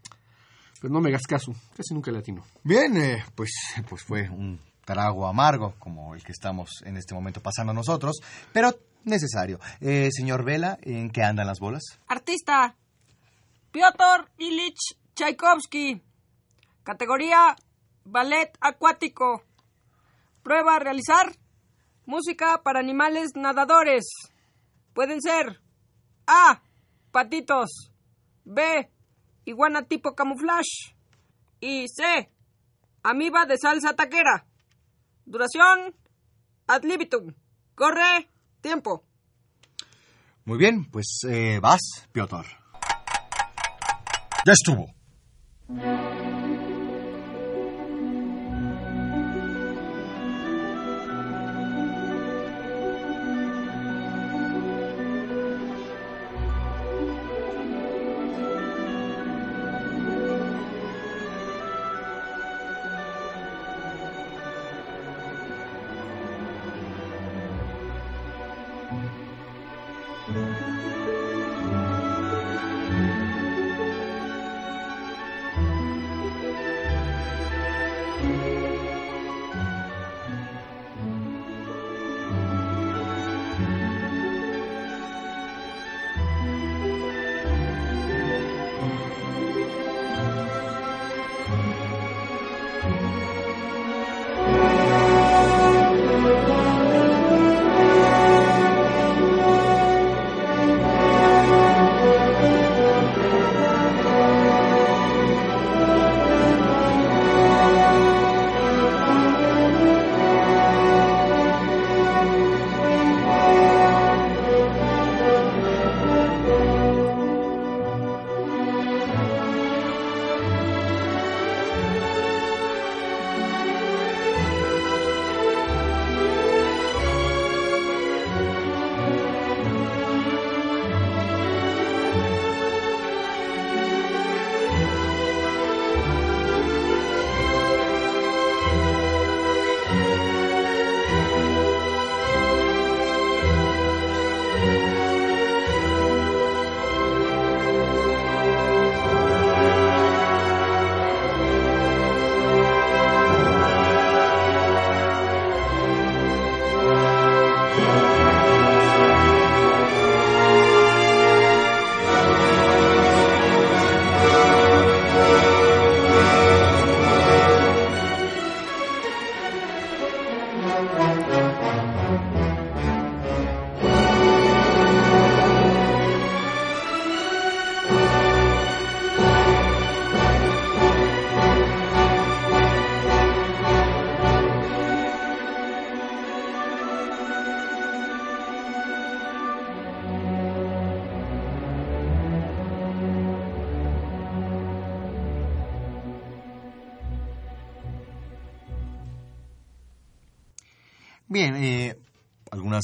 Pero 0.80 0.92
no 0.92 1.00
me 1.00 1.10
hagas 1.10 1.28
caso, 1.28 1.54
casi 1.76 1.94
nunca 1.94 2.10
le 2.10 2.18
atino. 2.18 2.42
Bien, 2.64 2.96
eh, 2.96 3.22
pues, 3.36 3.52
pues 3.88 4.02
fue 4.02 4.28
un 4.28 4.58
trago 4.84 5.26
amargo 5.26 5.74
como 5.78 6.14
el 6.14 6.22
que 6.22 6.32
estamos 6.32 6.82
en 6.84 6.96
este 6.96 7.14
momento 7.14 7.40
pasando 7.40 7.72
nosotros, 7.72 8.20
pero 8.52 8.74
necesario. 9.04 9.58
Eh, 9.80 10.10
señor 10.12 10.44
Vela, 10.44 10.78
¿en 10.82 11.10
qué 11.10 11.22
andan 11.22 11.46
las 11.46 11.60
bolas? 11.60 11.82
Artista. 12.06 12.76
Piotr 13.70 14.30
Ilich 14.38 14.96
Tchaikovsky. 15.14 16.02
Categoría 16.82 17.56
Ballet 18.04 18.50
acuático. 18.60 19.42
Prueba 20.42 20.76
a 20.76 20.78
realizar. 20.78 21.32
Música 22.04 22.62
para 22.62 22.80
animales 22.80 23.30
nadadores. 23.36 24.04
Pueden 24.92 25.22
ser 25.22 25.60
A. 26.26 26.62
Patitos. 27.12 27.92
B. 28.44 28.90
Iguana 29.44 29.84
tipo 29.84 30.14
camuflaje. 30.14 30.96
Y 31.60 31.86
C. 31.88 32.30
Amiba 33.04 33.46
de 33.46 33.56
salsa 33.56 33.94
taquera. 33.94 34.46
Duración. 35.24 35.94
Ad 36.66 36.82
libitum. 36.84 37.34
Corre. 37.74 38.28
Tiempo. 38.60 39.04
Muy 40.44 40.58
bien, 40.58 40.90
pues 40.90 41.20
eh, 41.28 41.58
vas, 41.60 41.80
Piotr. 42.12 42.46
Ya 44.44 44.52
estuvo. 44.52 44.86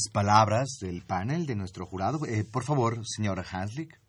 Palabras 0.09 0.77
del 0.81 1.01
panel 1.01 1.45
de 1.45 1.55
nuestro 1.55 1.85
jurado. 1.85 2.25
Eh, 2.25 2.43
por 2.43 2.63
favor, 2.63 3.01
señora 3.05 3.43
Hanslick. 3.49 3.99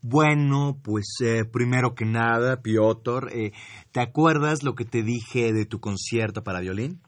Bueno, 0.00 0.80
pues 0.82 1.06
eh, 1.24 1.44
primero 1.44 1.94
que 1.94 2.04
nada, 2.04 2.60
Piotr, 2.60 3.28
eh, 3.32 3.52
¿te 3.92 4.00
acuerdas 4.00 4.64
lo 4.64 4.74
que 4.74 4.84
te 4.84 5.02
dije 5.02 5.52
de 5.52 5.64
tu 5.64 5.78
concierto 5.78 6.42
para 6.42 6.60
violín? 6.60 7.00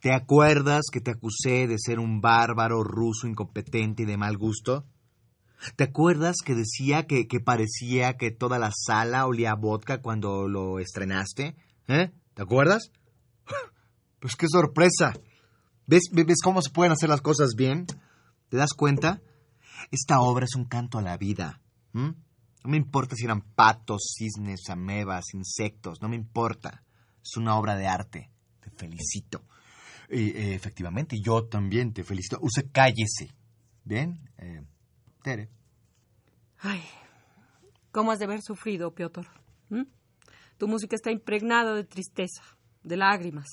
¿Te 0.00 0.12
acuerdas 0.14 0.86
que 0.90 1.00
te 1.00 1.10
acusé 1.10 1.66
de 1.66 1.76
ser 1.78 1.98
un 1.98 2.20
bárbaro 2.20 2.82
ruso 2.82 3.26
incompetente 3.26 4.04
y 4.04 4.06
de 4.06 4.16
mal 4.16 4.38
gusto? 4.38 4.86
¿Te 5.76 5.84
acuerdas 5.84 6.36
que 6.42 6.54
decía 6.54 7.06
que, 7.06 7.28
que 7.28 7.40
parecía 7.40 8.16
que 8.16 8.30
toda 8.30 8.58
la 8.58 8.72
sala 8.74 9.26
olía 9.26 9.52
a 9.52 9.56
vodka 9.56 10.00
cuando 10.00 10.48
lo 10.48 10.78
estrenaste? 10.78 11.54
¿Eh? 11.88 12.10
¿Te 12.34 12.42
acuerdas? 12.42 12.90
Pues 14.18 14.36
qué 14.36 14.46
sorpresa. 14.48 15.12
¿Ves, 15.90 16.04
¿Ves 16.12 16.38
cómo 16.40 16.62
se 16.62 16.70
pueden 16.70 16.92
hacer 16.92 17.08
las 17.08 17.20
cosas 17.20 17.54
bien? 17.56 17.84
¿Te 18.48 18.56
das 18.56 18.74
cuenta? 18.74 19.20
Esta 19.90 20.20
obra 20.20 20.44
es 20.44 20.54
un 20.54 20.66
canto 20.66 20.98
a 20.98 21.02
la 21.02 21.16
vida. 21.16 21.60
No 21.92 22.14
me 22.62 22.76
importa 22.76 23.16
si 23.16 23.24
eran 23.24 23.40
patos, 23.42 24.14
cisnes, 24.16 24.68
amebas, 24.68 25.34
insectos, 25.34 26.00
no 26.00 26.08
me 26.08 26.14
importa. 26.14 26.84
Es 27.20 27.36
una 27.36 27.58
obra 27.58 27.74
de 27.74 27.88
arte. 27.88 28.30
Te 28.60 28.70
felicito. 28.70 29.42
Y, 30.08 30.30
eh, 30.30 30.54
efectivamente, 30.54 31.16
yo 31.20 31.46
también 31.46 31.92
te 31.92 32.04
felicito. 32.04 32.38
Usted 32.40 32.66
cállese. 32.70 33.34
¿Bien? 33.82 34.30
Eh, 34.38 34.62
Tere. 35.24 35.50
Ay, 36.58 36.84
¿cómo 37.90 38.12
has 38.12 38.20
de 38.20 38.26
haber 38.26 38.42
sufrido, 38.42 38.94
Piotr? 38.94 39.26
Tu 40.56 40.68
música 40.68 40.94
está 40.94 41.10
impregnada 41.10 41.74
de 41.74 41.82
tristeza, 41.82 42.44
de 42.84 42.96
lágrimas, 42.96 43.48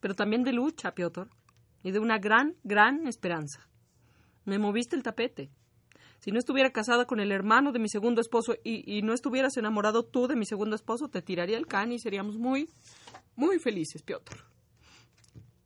pero 0.00 0.14
también 0.14 0.42
de 0.42 0.54
lucha, 0.54 0.94
Piotr, 0.94 1.28
y 1.82 1.90
de 1.92 1.98
una 1.98 2.18
gran, 2.18 2.56
gran 2.64 3.06
esperanza. 3.06 3.68
Me 4.44 4.58
moviste 4.58 4.96
el 4.96 5.02
tapete. 5.02 5.50
Si 6.20 6.30
no 6.30 6.38
estuviera 6.38 6.70
casada 6.70 7.06
con 7.06 7.20
el 7.20 7.32
hermano 7.32 7.72
de 7.72 7.78
mi 7.78 7.88
segundo 7.88 8.20
esposo 8.20 8.54
y, 8.62 8.98
y 8.98 9.02
no 9.02 9.14
estuvieras 9.14 9.56
enamorado 9.56 10.04
tú 10.04 10.26
de 10.26 10.36
mi 10.36 10.44
segundo 10.44 10.76
esposo, 10.76 11.08
te 11.08 11.22
tiraría 11.22 11.56
el 11.56 11.66
can 11.66 11.92
y 11.92 11.98
seríamos 11.98 12.36
muy, 12.36 12.68
muy 13.36 13.58
felices, 13.58 14.02
Piotr. 14.02 14.44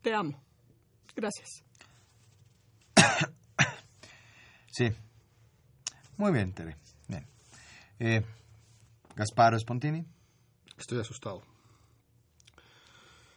Te 0.02 0.14
amo. 0.14 0.42
Gracias. 1.14 1.64
Sí. 4.76 4.90
Muy 6.16 6.32
bien, 6.32 6.52
Tere. 6.52 6.76
Bien. 7.06 7.24
Eh, 8.00 8.24
Gasparo 9.14 9.56
Spontini. 9.56 10.04
Estoy 10.76 10.98
asustado. 10.98 11.42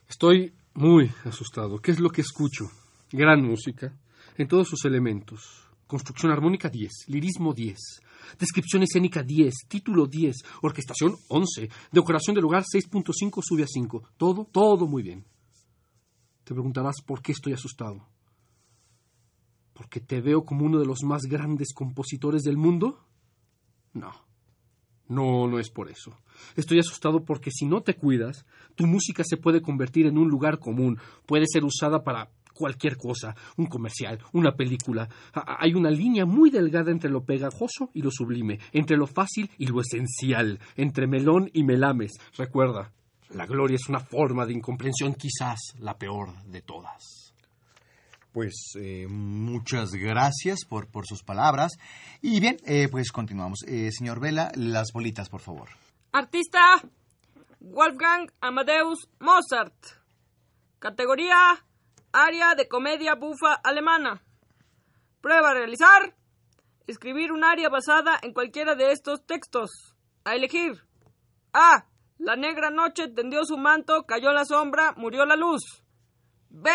Estoy 0.09 0.55
muy 0.77 1.11
asustado. 1.25 1.79
¿Qué 1.79 1.89
es 1.89 1.99
lo 1.99 2.11
que 2.11 2.21
escucho? 2.21 2.69
Gran 3.11 3.43
música, 3.43 3.97
en 4.37 4.47
todos 4.47 4.67
sus 4.67 4.85
elementos. 4.85 5.67
Construcción 5.87 6.31
armónica 6.31 6.69
10, 6.69 7.05
lirismo 7.07 7.53
10, 7.53 7.77
descripción 8.37 8.83
escénica 8.83 9.23
10, 9.23 9.53
título 9.67 10.05
10, 10.05 10.35
orquestación 10.61 11.15
11, 11.29 11.69
decoración 11.91 12.35
del 12.35 12.43
lugar 12.43 12.63
6.5 12.63 13.41
sube 13.41 13.63
a 13.63 13.67
5. 13.67 14.09
Todo, 14.17 14.45
todo 14.45 14.85
muy 14.85 15.01
bien. 15.01 15.25
Te 16.43 16.53
preguntarás 16.53 16.97
por 17.03 17.23
qué 17.23 17.31
estoy 17.31 17.53
asustado. 17.53 18.07
¿Porque 19.73 19.99
te 19.99 20.21
veo 20.21 20.43
como 20.43 20.65
uno 20.65 20.79
de 20.79 20.85
los 20.85 21.01
más 21.03 21.23
grandes 21.23 21.73
compositores 21.73 22.43
del 22.43 22.57
mundo? 22.57 23.03
No. 23.93 24.26
No, 25.07 25.47
no 25.47 25.59
es 25.59 25.69
por 25.69 25.89
eso. 25.89 26.17
Estoy 26.55 26.79
asustado 26.79 27.23
porque 27.23 27.51
si 27.51 27.65
no 27.65 27.81
te 27.81 27.95
cuidas, 27.95 28.45
tu 28.75 28.85
música 28.85 29.23
se 29.25 29.37
puede 29.37 29.61
convertir 29.61 30.05
en 30.05 30.17
un 30.17 30.29
lugar 30.29 30.59
común, 30.59 30.99
puede 31.25 31.45
ser 31.47 31.63
usada 31.63 32.03
para 32.03 32.29
cualquier 32.53 32.97
cosa, 32.97 33.35
un 33.55 33.67
comercial, 33.67 34.19
una 34.33 34.55
película. 34.55 35.07
Hay 35.33 35.73
una 35.73 35.91
línea 35.91 36.25
muy 36.25 36.49
delgada 36.49 36.91
entre 36.91 37.09
lo 37.09 37.23
pegajoso 37.23 37.89
y 37.93 38.01
lo 38.01 38.11
sublime, 38.11 38.59
entre 38.73 38.97
lo 38.97 39.07
fácil 39.07 39.49
y 39.57 39.67
lo 39.67 39.79
esencial, 39.79 40.59
entre 40.75 41.07
melón 41.07 41.49
y 41.53 41.63
melames. 41.63 42.13
Recuerda, 42.35 42.91
la 43.29 43.45
gloria 43.45 43.75
es 43.75 43.87
una 43.87 43.99
forma 43.99 44.45
de 44.45 44.53
incomprensión 44.53 45.13
quizás 45.13 45.59
la 45.79 45.97
peor 45.97 46.43
de 46.45 46.61
todas. 46.61 47.26
Pues 48.37 48.73
eh, 48.75 49.07
muchas 49.09 49.93
gracias 49.93 50.59
por, 50.69 50.91
por 50.91 51.07
sus 51.07 51.23
palabras. 51.23 51.71
Y 52.21 52.39
bien, 52.39 52.57
eh, 52.67 52.87
pues 52.87 53.11
continuamos. 53.11 53.63
Eh, 53.67 53.89
señor 53.91 54.19
Vela, 54.19 54.51
las 54.53 54.91
bolitas, 54.93 55.27
por 55.27 55.41
favor. 55.41 55.69
Artista 56.11 56.59
Wolfgang 57.59 58.29
Amadeus 58.39 59.09
Mozart. 59.19 59.73
Categoría 60.77 61.65
Área 62.11 62.53
de 62.53 62.67
comedia 62.67 63.15
bufa 63.15 63.55
alemana. 63.55 64.21
Prueba 65.19 65.49
a 65.49 65.53
realizar. 65.55 66.15
Escribir 66.85 67.31
un 67.31 67.43
área 67.43 67.69
basada 67.69 68.19
en 68.21 68.33
cualquiera 68.33 68.75
de 68.75 68.91
estos 68.91 69.25
textos. 69.25 69.95
A 70.25 70.35
elegir. 70.35 70.73
A. 71.53 71.87
La 72.19 72.35
negra 72.35 72.69
noche 72.69 73.07
tendió 73.07 73.43
su 73.45 73.57
manto, 73.57 74.03
cayó 74.03 74.31
la 74.31 74.45
sombra, 74.45 74.93
murió 74.95 75.25
la 75.25 75.35
luz. 75.35 75.63
B. 76.51 76.69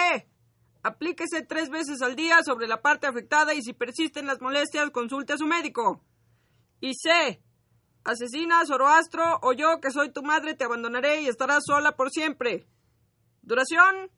Aplíquese 0.82 1.42
tres 1.42 1.70
veces 1.70 2.02
al 2.02 2.16
día 2.16 2.42
sobre 2.44 2.66
la 2.66 2.82
parte 2.82 3.06
afectada 3.06 3.54
y 3.54 3.62
si 3.62 3.72
persisten 3.72 4.26
las 4.26 4.40
molestias 4.40 4.90
consulte 4.90 5.34
a 5.34 5.38
su 5.38 5.46
médico. 5.46 6.04
Y 6.80 6.94
C. 6.94 7.40
Asesina, 8.04 8.66
Zoroastro, 8.66 9.38
o 9.42 9.52
yo, 9.52 9.80
que 9.80 9.92
soy 9.92 10.10
tu 10.10 10.22
madre, 10.22 10.54
te 10.54 10.64
abandonaré 10.64 11.22
y 11.22 11.28
estarás 11.28 11.62
sola 11.64 11.92
por 11.92 12.10
siempre. 12.10 12.66
Duración, 13.42 14.10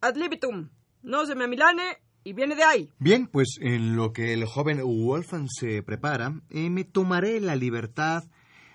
ad 0.00 0.14
libitum. 0.14 0.70
No 1.02 1.26
se 1.26 1.34
me 1.34 1.44
amilane 1.44 1.98
y 2.22 2.32
viene 2.34 2.54
de 2.54 2.62
ahí. 2.62 2.88
Bien, 3.00 3.26
pues 3.26 3.58
en 3.60 3.96
lo 3.96 4.12
que 4.12 4.32
el 4.32 4.44
joven 4.44 4.80
Wolfgang 4.80 5.48
se 5.48 5.82
prepara, 5.82 6.40
eh, 6.50 6.70
me 6.70 6.84
tomaré 6.84 7.40
la 7.40 7.56
libertad 7.56 8.22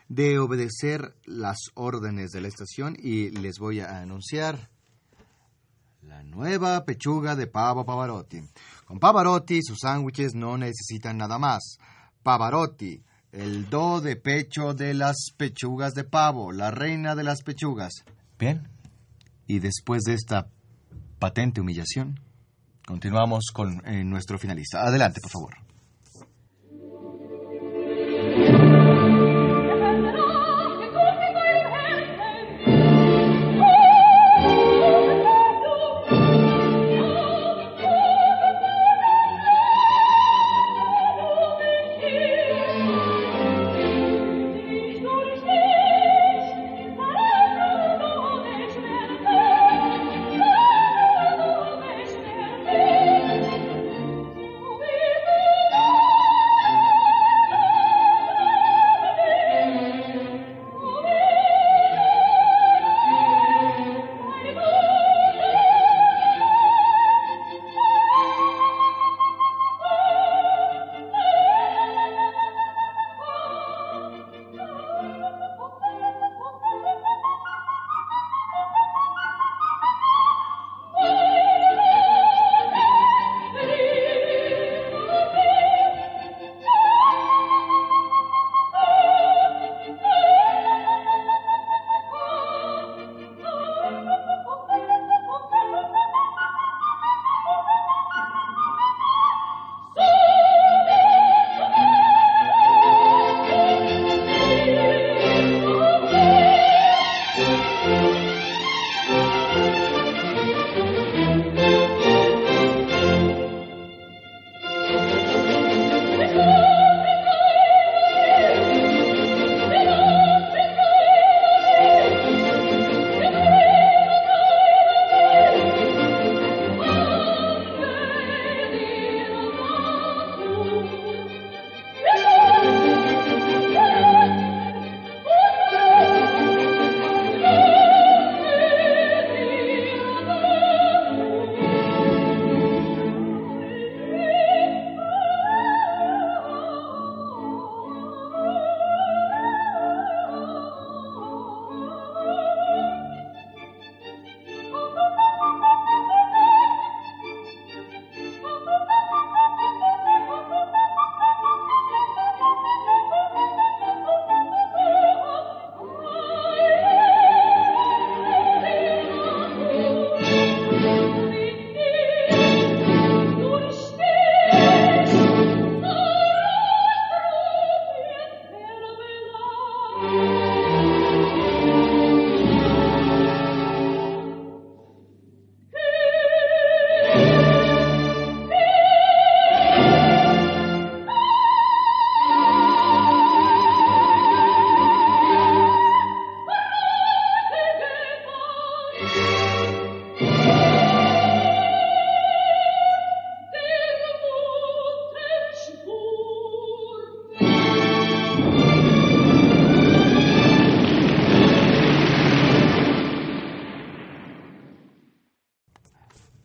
de 0.09 0.39
obedecer 0.39 1.15
las 1.25 1.57
órdenes 1.73 2.31
de 2.31 2.41
la 2.41 2.49
estación 2.49 2.97
y 3.01 3.29
les 3.29 3.59
voy 3.59 3.79
a 3.79 3.99
anunciar 3.99 4.69
la 6.07 6.23
nueva 6.23 6.85
pechuga 6.85 7.35
de 7.35 7.47
pavo 7.47 7.85
Pavarotti. 7.85 8.41
Con 8.85 8.97
Pavarotti 8.97 9.61
sus 9.61 9.79
sándwiches 9.81 10.35
no 10.35 10.57
necesitan 10.57 11.17
nada 11.17 11.37
más. 11.37 11.77
Pavarotti, 12.23 13.03
el 13.33 13.69
do 13.69 13.99
de 13.99 14.15
pecho 14.15 14.73
de 14.73 14.93
las 14.93 15.31
pechugas 15.35 15.93
de 15.93 16.05
pavo, 16.05 16.53
la 16.53 16.71
reina 16.71 17.13
de 17.13 17.23
las 17.23 17.43
pechugas. 17.43 18.05
Bien, 18.39 18.69
y 19.47 19.59
después 19.59 20.03
de 20.03 20.13
esta 20.13 20.47
patente 21.19 21.59
humillación, 21.59 22.21
continuamos 22.85 23.51
con 23.53 23.85
eh, 23.85 24.05
nuestro 24.05 24.39
finalista. 24.39 24.83
Adelante, 24.83 25.19
por 25.21 25.31
favor. 25.31 25.66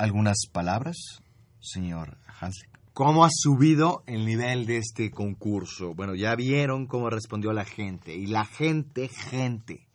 ¿Algunas 0.03 0.46
palabras, 0.50 0.96
señor 1.61 2.18
Hanslick? 2.40 2.76
¿Cómo 2.92 3.24
ha 3.24 3.28
subido 3.30 4.03
el 4.07 4.26
nivel 4.26 4.66
de 4.66 4.78
este 4.78 5.12
concurso? 5.12 5.94
Bueno, 5.94 6.16
ya 6.16 6.34
vieron 6.34 6.88
cómo 6.88 7.09
respondió 7.09 7.53
la 7.53 7.64
gente. 7.64 8.12
Y 8.16 8.26
la 8.26 8.44
gente, 8.44 9.07
gente, 9.07 9.86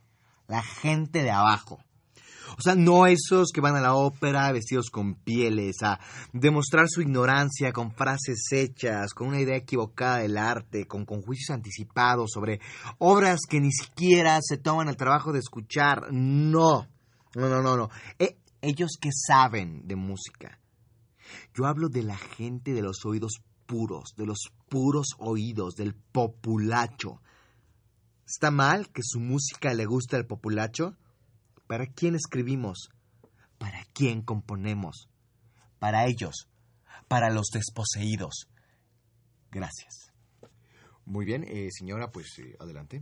la 0.48 0.64
gente 0.64 1.24
de 1.24 1.32
abajo. 1.32 1.80
O 2.58 2.62
sea, 2.62 2.76
no 2.76 3.06
esos 3.06 3.50
que 3.54 3.60
van 3.60 3.76
a 3.76 3.82
la 3.82 3.96
ópera 3.96 4.50
vestidos 4.54 4.90
con 4.90 5.16
pieles, 5.16 5.84
a 5.84 6.00
demostrar 6.32 6.88
su 6.88 7.02
ignorancia 7.02 7.74
con 7.74 7.92
frases 7.92 8.48
hechas, 8.54 9.14
con 9.14 9.28
una 9.28 9.42
idea 9.42 9.58
equivocada 9.58 10.20
del 10.20 10.38
arte, 10.38 10.88
con, 10.88 11.06
juicios 11.06 11.50
anticipados 11.50 12.32
sobre 12.34 12.62
obras 13.00 13.42
que 13.50 13.60
ni 13.60 13.74
siquiera 13.74 14.40
se 14.42 14.58
toman 14.58 14.88
el 14.88 14.96
trabajo 14.96 15.34
de 15.34 15.40
escuchar. 15.40 16.14
No, 16.14 16.88
no, 17.36 17.50
no, 17.50 17.62
no, 17.62 17.76
no. 17.76 17.90
Eh, 18.20 18.38
ellos 18.62 18.98
que 19.00 19.10
saben 19.12 19.88
de 19.88 19.96
música. 19.96 20.60
Yo 21.54 21.66
hablo 21.66 21.90
de 21.90 22.04
la 22.04 22.18
gente 22.18 22.74
de 22.74 22.82
los 22.82 23.06
oídos 23.06 23.42
puros, 23.66 24.14
de 24.16 24.26
los 24.26 24.52
puros 24.70 25.08
oídos, 25.20 25.76
del 25.76 25.94
populacho. 25.94 27.22
¿Está 28.26 28.52
mal 28.52 28.90
que 28.92 29.02
su 29.04 29.20
música 29.20 29.74
le 29.74 29.86
guste 29.86 30.16
al 30.16 30.26
populacho? 30.26 30.96
¿Para 31.68 31.88
quién 31.88 32.16
escribimos? 32.16 32.90
¿Para 33.58 33.84
quién 33.94 34.22
componemos? 34.22 35.10
Para 35.80 36.08
ellos, 36.08 36.50
para 37.08 37.30
los 37.30 37.48
desposeídos. 37.54 38.48
Gracias. 39.52 40.12
Muy 41.06 41.26
bien, 41.26 41.44
eh, 41.48 41.70
señora, 41.72 42.12
pues 42.12 42.38
eh, 42.40 42.56
adelante. 42.60 43.02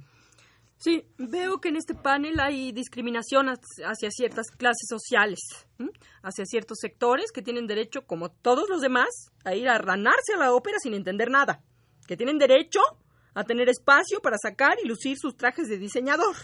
Sí, 0.85 1.03
veo 1.17 1.59
que 1.61 1.69
en 1.69 1.77
este 1.77 1.95
panel 1.95 2.39
hay 2.39 2.71
discriminación 2.71 3.47
hacia 3.49 4.11
ciertas 4.11 4.51
clases 4.51 4.87
sociales, 4.87 5.39
hacia 6.21 6.45
ciertos 6.45 6.77
sectores 6.79 7.31
que 7.31 7.41
tienen 7.41 7.65
derecho, 7.65 8.05
como 8.05 8.29
todos 8.29 8.69
los 8.69 8.81
demás, 8.81 9.09
a 9.45 9.55
ir 9.55 9.67
a 9.67 9.79
ranarse 9.79 10.35
a 10.35 10.37
la 10.37 10.53
ópera 10.53 10.77
sin 10.77 10.93
entender 10.93 11.31
nada, 11.31 11.63
que 12.05 12.15
tienen 12.15 12.37
derecho 12.37 12.81
a 13.33 13.43
tener 13.45 13.67
espacio 13.67 14.21
para 14.21 14.37
sacar 14.37 14.77
y 14.83 14.87
lucir 14.87 15.17
sus 15.17 15.35
trajes 15.35 15.69
de 15.69 15.79
diseñador 15.79 16.35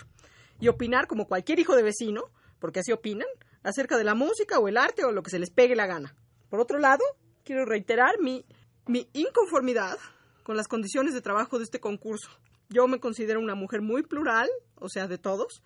y 0.59 0.69
opinar 0.69 1.05
como 1.05 1.27
cualquier 1.27 1.59
hijo 1.59 1.75
de 1.75 1.83
vecino, 1.83 2.23
porque 2.57 2.79
así 2.79 2.91
opinan, 2.91 3.27
acerca 3.61 3.95
de 3.95 4.05
la 4.05 4.15
música 4.15 4.57
o 4.57 4.67
el 4.67 4.77
arte 4.77 5.05
o 5.05 5.11
lo 5.11 5.21
que 5.21 5.29
se 5.29 5.37
les 5.37 5.51
pegue 5.51 5.75
la 5.75 5.85
gana. 5.85 6.15
Por 6.49 6.59
otro 6.59 6.79
lado, 6.79 7.03
quiero 7.43 7.65
reiterar 7.65 8.19
mi, 8.19 8.43
mi 8.87 9.07
inconformidad 9.13 9.99
con 10.41 10.57
las 10.57 10.67
condiciones 10.67 11.13
de 11.13 11.21
trabajo 11.21 11.59
de 11.59 11.65
este 11.65 11.79
concurso. 11.79 12.31
Yo 12.71 12.87
me 12.87 12.99
considero 12.99 13.39
una 13.39 13.53
mujer 13.53 13.81
muy 13.81 14.01
plural, 14.01 14.49
o 14.75 14.89
sea, 14.89 15.07
de 15.07 15.17
todos, 15.17 15.61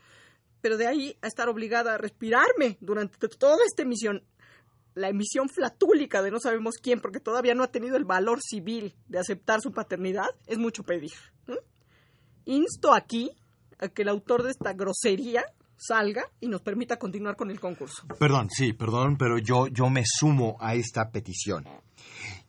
pero 0.61 0.77
de 0.77 0.87
ahí 0.87 1.15
a 1.21 1.27
estar 1.27 1.47
obligada 1.47 1.93
a 1.93 1.97
respirarme 1.97 2.77
durante 2.81 3.27
toda 3.27 3.63
esta 3.65 3.83
emisión, 3.83 4.23
la 4.95 5.09
emisión 5.09 5.47
flatúlica 5.47 6.23
de 6.23 6.31
no 6.31 6.39
sabemos 6.39 6.75
quién, 6.81 7.01
porque 7.01 7.19
todavía 7.19 7.53
no 7.53 7.63
ha 7.63 7.71
tenido 7.71 7.95
el 7.95 8.05
valor 8.05 8.39
civil 8.41 8.95
de 9.07 9.19
aceptar 9.19 9.61
su 9.61 9.71
paternidad, 9.71 10.29
es 10.47 10.57
mucho 10.57 10.83
pedir. 10.83 11.13
Insto 12.45 12.93
aquí 12.93 13.31
a 13.79 13.89
que 13.89 14.01
el 14.01 14.09
autor 14.09 14.43
de 14.43 14.51
esta 14.51 14.73
grosería 14.73 15.45
salga 15.77 16.23
y 16.39 16.47
nos 16.47 16.61
permita 16.61 16.97
continuar 16.97 17.35
con 17.35 17.51
el 17.51 17.59
concurso. 17.59 18.07
Perdón, 18.19 18.49
sí, 18.49 18.73
perdón, 18.73 19.17
pero 19.17 19.37
yo, 19.37 19.67
yo 19.67 19.89
me 19.89 20.03
sumo 20.05 20.57
a 20.59 20.75
esta 20.75 21.11
petición. 21.11 21.65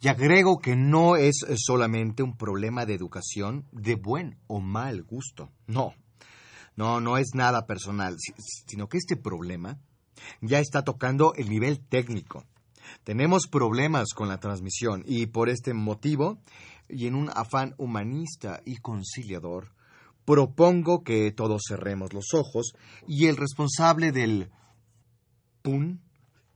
Y 0.06 0.08
agrego 0.08 0.60
que 0.60 0.76
no 0.76 1.16
es 1.16 1.34
solamente 1.56 2.22
un 2.22 2.36
problema 2.36 2.86
de 2.86 2.94
educación 2.94 3.66
de 3.72 3.96
buen 3.96 4.38
o 4.46 4.60
mal 4.60 5.02
gusto. 5.02 5.50
No, 5.66 5.94
no, 6.76 7.00
no 7.00 7.18
es 7.18 7.30
nada 7.34 7.66
personal, 7.66 8.14
sino 8.68 8.88
que 8.88 8.98
este 8.98 9.16
problema 9.16 9.80
ya 10.40 10.60
está 10.60 10.82
tocando 10.82 11.34
el 11.34 11.48
nivel 11.48 11.80
técnico. 11.80 12.44
Tenemos 13.02 13.48
problemas 13.48 14.14
con 14.14 14.28
la 14.28 14.38
transmisión 14.38 15.02
y 15.08 15.26
por 15.26 15.48
este 15.48 15.74
motivo, 15.74 16.38
y 16.88 17.08
en 17.08 17.16
un 17.16 17.28
afán 17.34 17.74
humanista 17.76 18.60
y 18.64 18.76
conciliador, 18.76 19.72
propongo 20.24 21.02
que 21.02 21.32
todos 21.32 21.62
cerremos 21.66 22.12
los 22.12 22.32
ojos 22.32 22.74
y 23.08 23.26
el 23.26 23.36
responsable 23.36 24.12
del 24.12 24.52
PUN 25.62 26.00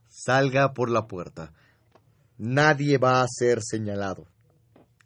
salga 0.07 0.73
por 0.73 0.89
la 0.89 1.05
puerta 1.07 1.51
nadie 2.41 2.97
va 2.97 3.21
a 3.21 3.27
ser 3.29 3.59
señalado. 3.61 4.25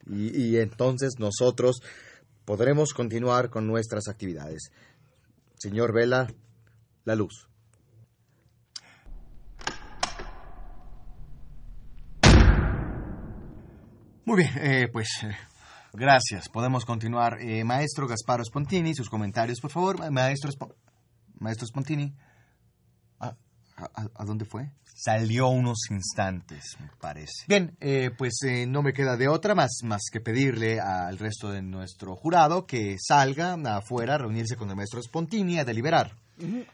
Y, 0.07 0.57
entonces 0.57 1.13
nosotros 1.19 1.81
podremos 2.45 2.93
continuar 2.93 3.49
con 3.49 3.67
nuestras 3.67 4.07
actividades. 4.07 4.71
Señor 5.57 5.93
Vela, 5.93 6.27
la 7.03 7.15
luz. 7.15 7.47
Muy 14.25 14.37
bien, 14.37 14.51
eh, 14.57 14.87
pues 14.91 15.09
eh, 15.23 15.35
gracias. 15.93 16.49
Podemos 16.49 16.85
continuar. 16.85 17.41
Eh, 17.41 17.63
maestro 17.63 18.07
Gasparo 18.07 18.43
Spontini, 18.43 18.95
sus 18.95 19.09
comentarios, 19.09 19.59
por 19.59 19.71
favor. 19.71 20.11
Maestro, 20.11 20.51
Maestro 21.39 21.67
Spontini. 21.67 22.13
¿A, 23.77 24.25
dónde 24.25 24.45
fue? 24.45 24.71
Salió 24.83 25.49
unos 25.49 25.89
instantes, 25.89 26.77
me 26.79 26.89
parece. 26.99 27.43
Bien, 27.47 27.75
eh, 27.81 28.11
pues 28.17 28.41
eh, 28.43 28.65
no 28.65 28.81
me 28.81 28.93
queda 28.93 29.17
de 29.17 29.27
otra 29.27 29.53
más, 29.53 29.79
más 29.83 30.03
que 30.11 30.21
pedirle 30.21 30.79
al 30.79 31.17
resto 31.17 31.51
de 31.51 31.61
nuestro 31.61 32.15
jurado 32.15 32.65
que 32.65 32.97
salga 32.99 33.55
afuera 33.75 34.15
a 34.15 34.19
reunirse 34.19 34.55
con 34.55 34.69
el 34.69 34.77
maestro 34.77 35.01
Spontini 35.01 35.59
a 35.59 35.65
deliberar. 35.65 36.15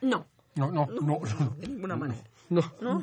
No. 0.02 0.26
No, 0.56 0.72
no, 0.72 0.86
no. 0.86 1.20
De 1.58 1.68
ninguna 1.68 1.96
manera. 1.96 2.22
No, 2.52 2.62
no, 2.82 3.00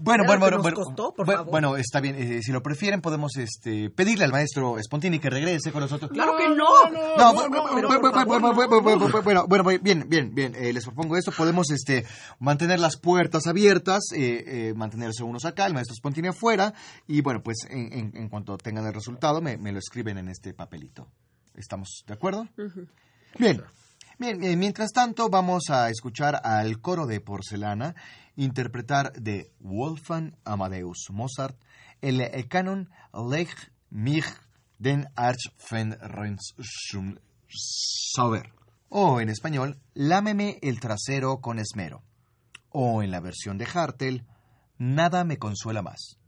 Bueno, 0.00 0.24
bueno, 0.24 0.62
bueno, 0.62 1.44
bueno, 1.44 1.76
está 1.76 2.00
bien. 2.00 2.14
Eh, 2.16 2.42
si 2.42 2.52
lo 2.52 2.62
prefieren, 2.62 3.02
podemos 3.02 3.36
este, 3.36 3.90
pedirle 3.90 4.24
al 4.24 4.32
maestro 4.32 4.76
Spontini 4.82 5.18
que 5.18 5.28
regrese 5.28 5.72
con 5.72 5.82
nosotros. 5.82 6.10
Claro 6.10 6.38
que 6.38 6.48
no. 6.48 6.88
No, 7.18 7.34
bueno, 9.22 9.46
bueno, 9.46 9.78
bien, 9.82 10.06
bien, 10.08 10.34
bien. 10.34 10.54
Eh, 10.54 10.72
les 10.72 10.84
propongo 10.84 11.18
esto. 11.18 11.32
Podemos 11.32 11.70
este, 11.70 12.06
mantener 12.38 12.80
las 12.80 12.98
puertas 12.98 13.46
abiertas, 13.46 14.04
eh, 14.16 14.72
mantenerse 14.74 15.22
unos 15.22 15.44
acá, 15.44 15.66
el 15.66 15.74
maestro 15.74 15.94
Spontini 15.94 16.28
afuera. 16.28 16.72
Y 17.06 17.20
bueno, 17.20 17.42
pues 17.42 17.66
en, 17.68 18.16
en, 18.16 18.28
cuanto 18.30 18.56
tengan 18.56 18.86
el 18.86 18.94
resultado, 18.94 19.42
me, 19.42 19.58
me, 19.58 19.70
lo 19.70 19.80
escriben 19.80 20.16
en 20.16 20.30
este 20.30 20.54
papelito. 20.54 21.08
¿Estamos 21.54 22.04
de 22.06 22.14
acuerdo? 22.14 22.48
Bien. 23.38 23.62
Bien, 24.20 24.58
mientras 24.58 24.90
tanto 24.90 25.28
vamos 25.28 25.70
a 25.70 25.90
escuchar 25.90 26.40
al 26.42 26.80
coro 26.80 27.06
de 27.06 27.20
porcelana 27.20 27.94
interpretar 28.38 29.12
de 29.12 29.52
Wolfgang 29.60 30.34
Amadeus 30.44 31.08
Mozart 31.10 31.56
el, 32.00 32.48
canon 32.48 32.88
Lech 33.12 33.54
mich 33.90 34.24
den 34.78 35.06
Sauber 37.48 38.52
o 38.88 39.20
en 39.20 39.28
español 39.28 39.78
Lámeme 39.94 40.58
el 40.62 40.80
trasero 40.80 41.40
con 41.40 41.58
esmero 41.58 42.02
o 42.70 43.02
en 43.02 43.10
la 43.10 43.20
versión 43.20 43.58
de 43.58 43.66
Hartel 43.66 44.24
Nada 44.78 45.24
me 45.24 45.38
consuela 45.38 45.82
más. 45.82 46.18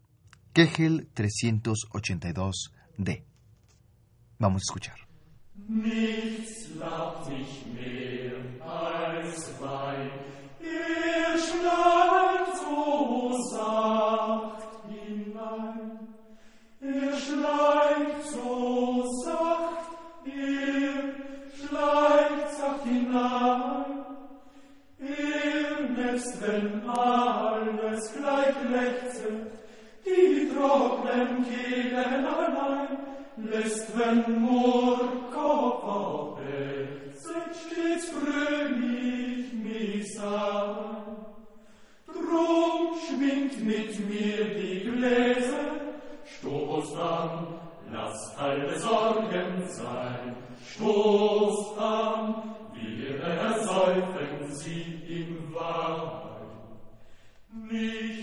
Kegel 0.53 1.09
382D. 1.15 3.25
Vamos 4.41 4.63
a 4.63 4.67
escuchar. 4.67 4.97
Nichts 5.69 6.71
mehr 7.73 8.59
als 8.61 9.53
alles 28.01 28.13
gleich 28.13 28.55
lechzet, 28.71 29.53
die 30.07 30.51
trocknen 30.55 31.45
Kehlen 31.45 32.27
allein, 32.27 32.99
lässt 33.37 33.99
wenn 33.99 34.41
Murkopf 34.41 35.85
aufwächst, 35.85 37.23
seid 37.23 37.57
stets 37.57 38.11
fröhlich 38.11 39.53
mich 39.53 40.15
sein. 40.15 41.17
Drum 42.07 42.97
schwingt 43.07 43.65
mit 43.65 44.09
mir 44.09 44.55
die 44.55 44.91
Gläser, 44.91 45.81
stoßt 46.39 46.97
an, 46.97 47.47
lass 47.93 48.37
alle 48.39 48.79
Sorgen 48.79 49.69
sein. 49.69 50.37
Stoßt 50.75 51.79
an, 51.79 52.55
wir 52.73 53.21
ersäufen 53.21 54.53
sie 54.53 55.03
im 55.09 55.55
Wein. 55.55 56.00
Nichts 57.71 58.20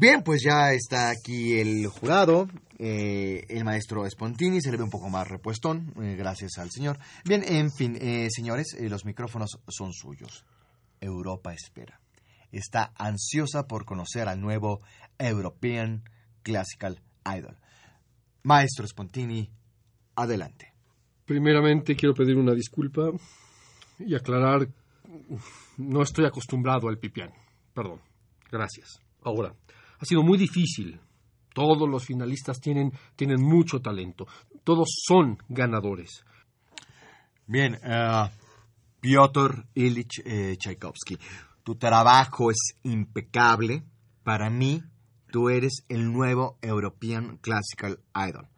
Bien, 0.00 0.22
pues 0.22 0.40
ya 0.42 0.72
está 0.72 1.10
aquí 1.10 1.58
el 1.58 1.86
jurado. 1.88 2.48
eh, 2.78 3.44
el 3.50 3.64
maestro 3.64 4.08
Spontini 4.08 4.62
se 4.62 4.70
le 4.70 4.78
ve 4.78 4.82
un 4.82 4.88
poco 4.88 5.10
más 5.10 5.28
repuestón, 5.28 5.92
eh, 6.00 6.16
gracias 6.16 6.56
al 6.56 6.70
señor. 6.70 6.98
Bien, 7.26 7.44
en 7.46 7.70
fin, 7.70 7.98
eh, 8.00 8.28
señores, 8.30 8.72
eh, 8.78 8.88
los 8.88 9.04
micrófonos 9.04 9.58
son 9.68 9.92
suyos. 9.92 10.46
Europa 11.02 11.52
espera. 11.52 12.00
Está 12.50 12.94
ansiosa 12.96 13.66
por 13.66 13.84
conocer 13.84 14.26
al 14.26 14.40
nuevo 14.40 14.80
European 15.18 16.02
Classical 16.42 17.02
Idol. 17.36 17.58
Maestro 18.42 18.86
Spontini, 18.86 19.50
adelante. 20.14 20.72
Primeramente 21.26 21.94
quiero 21.94 22.14
pedir 22.14 22.38
una 22.38 22.54
disculpa 22.54 23.10
y 23.98 24.14
aclarar, 24.14 24.66
no 25.76 26.00
estoy 26.02 26.24
acostumbrado 26.24 26.88
al 26.88 26.96
pipián. 26.96 27.34
Perdón. 27.74 28.00
Gracias. 28.50 28.98
Ahora, 29.22 29.54
ha 30.00 30.04
sido 30.04 30.22
muy 30.22 30.38
difícil. 30.38 30.98
Todos 31.54 31.88
los 31.88 32.04
finalistas 32.04 32.60
tienen, 32.60 32.92
tienen 33.16 33.42
mucho 33.42 33.80
talento. 33.80 34.26
Todos 34.64 34.88
son 35.06 35.38
ganadores. 35.48 36.24
Bien, 37.46 37.78
eh, 37.82 38.30
Piotr 39.00 39.66
Ilich 39.74 40.22
eh, 40.24 40.56
Tchaikovsky, 40.56 41.18
tu 41.62 41.74
trabajo 41.76 42.50
es 42.50 42.76
impecable. 42.84 43.82
Para 44.22 44.48
mí, 44.48 44.82
tú 45.30 45.48
eres 45.48 45.84
el 45.88 46.12
nuevo 46.12 46.58
European 46.62 47.38
Classical 47.38 48.00
Idol. 48.14 48.48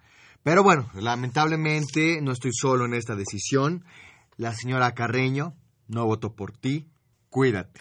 Pero 0.43 0.63
bueno, 0.63 0.91
lamentablemente 0.95 2.21
no 2.21 2.33
estoy 2.33 2.51
solo 2.53 2.85
en 2.85 2.95
esta 2.95 3.15
decisión. 3.15 3.85
La 4.37 4.55
señora 4.55 4.93
Carreño 4.93 5.55
no 5.89 6.05
votó 6.07 6.35
por 6.35 6.53
ti. 6.53 6.89
Cuídate. 7.29 7.81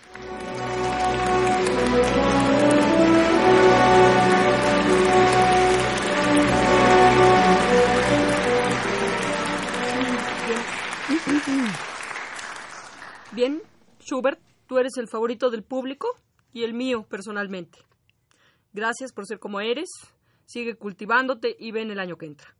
Bien, 13.34 13.62
Schubert, 14.00 14.40
tú 14.68 14.78
eres 14.78 14.98
el 14.98 15.08
favorito 15.08 15.50
del 15.50 15.64
público 15.64 16.08
y 16.52 16.64
el 16.64 16.74
mío 16.74 17.06
personalmente. 17.10 17.80
Gracias 18.74 19.14
por 19.14 19.26
ser 19.26 19.40
como 19.40 19.62
eres. 19.62 19.90
Sigue 20.46 20.76
cultivándote 20.76 21.56
y 21.58 21.72
ven 21.72 21.92
el 21.92 22.00
año 22.00 22.18
que 22.18 22.26
entra. 22.26 22.56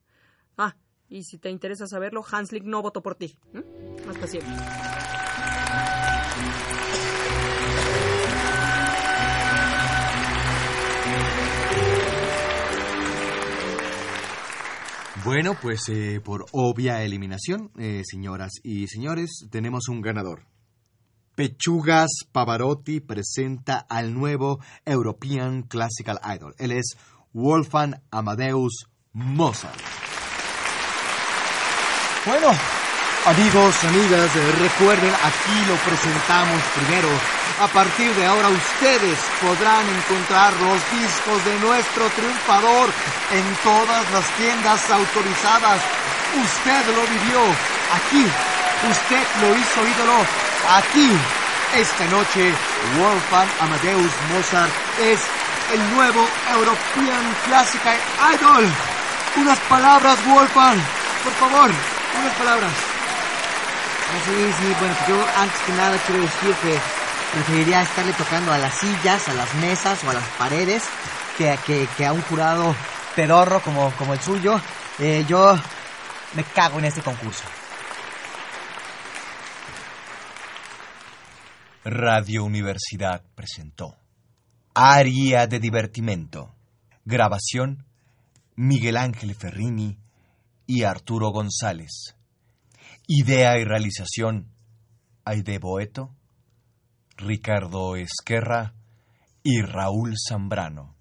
Ah, 0.58 0.76
y 1.10 1.24
si 1.24 1.38
te 1.38 1.50
interesa 1.50 1.88
saberlo, 1.88 2.24
Hanslick 2.30 2.64
no 2.64 2.82
votó 2.82 3.02
por 3.02 3.16
ti. 3.16 3.38
¿eh? 3.54 3.64
Hasta 4.08 4.28
siempre. 4.28 4.54
Bueno, 15.24 15.56
pues 15.62 15.88
eh, 15.90 16.20
por 16.24 16.46
obvia 16.52 17.04
eliminación, 17.04 17.72
eh, 17.78 18.02
señoras 18.04 18.54
y 18.64 18.88
señores, 18.88 19.46
tenemos 19.52 19.88
un 19.88 20.02
ganador. 20.02 20.48
Pechugas 21.36 22.10
Pavarotti 22.32 23.02
presenta 23.02 23.86
al 23.88 24.16
nuevo 24.16 24.60
European 24.84 25.62
Classical 25.64 26.20
Idol. 26.36 26.56
Él 26.58 26.72
es 26.72 26.98
Wolfgang 27.34 28.02
Amadeus 28.10 28.88
Mozart. 29.14 29.80
Bueno, 32.26 32.48
amigos, 33.26 33.84
amigas, 33.84 34.36
eh, 34.36 34.52
recuerden, 34.60 35.14
aquí 35.24 35.66
lo 35.68 35.76
presentamos 35.76 36.62
primero. 36.76 37.41
A 37.62 37.68
partir 37.68 38.12
de 38.16 38.26
ahora 38.26 38.50
ustedes 38.50 39.20
podrán 39.40 39.86
encontrar 39.88 40.52
los 40.54 40.82
discos 40.98 41.46
de 41.46 41.60
nuestro 41.60 42.10
triunfador 42.10 42.90
en 43.30 43.46
todas 43.62 44.10
las 44.12 44.26
tiendas 44.32 44.90
autorizadas. 44.90 45.80
Usted 46.42 46.86
lo 46.96 47.04
vivió 47.06 47.40
aquí. 47.94 48.26
Usted 48.90 49.24
lo 49.42 49.56
hizo 49.56 49.88
ídolo 49.88 50.26
aquí. 50.74 51.12
Esta 51.76 52.06
noche, 52.06 52.52
Wolfgang 52.98 53.50
Amadeus 53.62 54.12
Mozart 54.34 54.74
es 55.00 55.20
el 55.72 55.94
nuevo 55.94 56.28
European 56.54 57.36
Classical 57.46 57.98
Idol. 58.34 58.66
Unas 59.36 59.60
palabras, 59.70 60.18
Wolfgang, 60.26 60.80
por 61.24 61.34
favor, 61.34 61.70
unas 61.70 62.34
palabras. 62.40 62.72
Sí, 64.26 64.54
sí, 64.60 64.76
bueno, 64.80 64.96
pues 64.98 65.10
yo 65.10 65.26
antes 65.40 65.62
que 65.62 65.72
nada 65.74 65.98
quiero 66.08 66.22
decir 66.24 66.56
que 66.56 67.01
preferiría 67.32 67.82
estarle 67.82 68.14
tocando 68.14 68.52
a 68.52 68.58
las 68.58 68.74
sillas, 68.76 69.28
a 69.30 69.34
las 69.34 69.54
mesas 69.56 70.04
o 70.04 70.10
a 70.10 70.14
las 70.14 70.28
paredes 70.38 70.84
que, 71.38 72.06
a 72.06 72.14
un 72.14 72.22
jurado 72.22 72.76
pedorro 73.16 73.62
como, 73.62 74.14
el 74.14 74.20
suyo. 74.20 74.60
Eh, 75.00 75.26
yo 75.28 75.58
me 76.34 76.44
cago 76.44 76.80
en 76.80 76.86
este 76.86 77.02
concurso. 77.02 77.44
Radio 81.84 82.44
Universidad 82.44 83.24
presentó 83.34 83.98
Aria 84.76 85.48
de 85.48 85.60
Divertimento. 85.60 86.54
Grabación 87.06 87.86
Miguel 88.56 88.98
Ángel 88.98 89.34
Ferrini 89.34 89.98
y 90.68 90.84
Arturo 90.84 91.32
González. 91.32 92.16
Idea 93.08 93.58
y 93.58 93.64
realización 93.64 94.52
Aide 95.26 95.58
Boeto, 95.58 96.16
Ricardo 97.22 97.96
Esquerra 97.96 98.74
y 99.44 99.62
Raúl 99.62 100.16
Zambrano. 100.18 100.96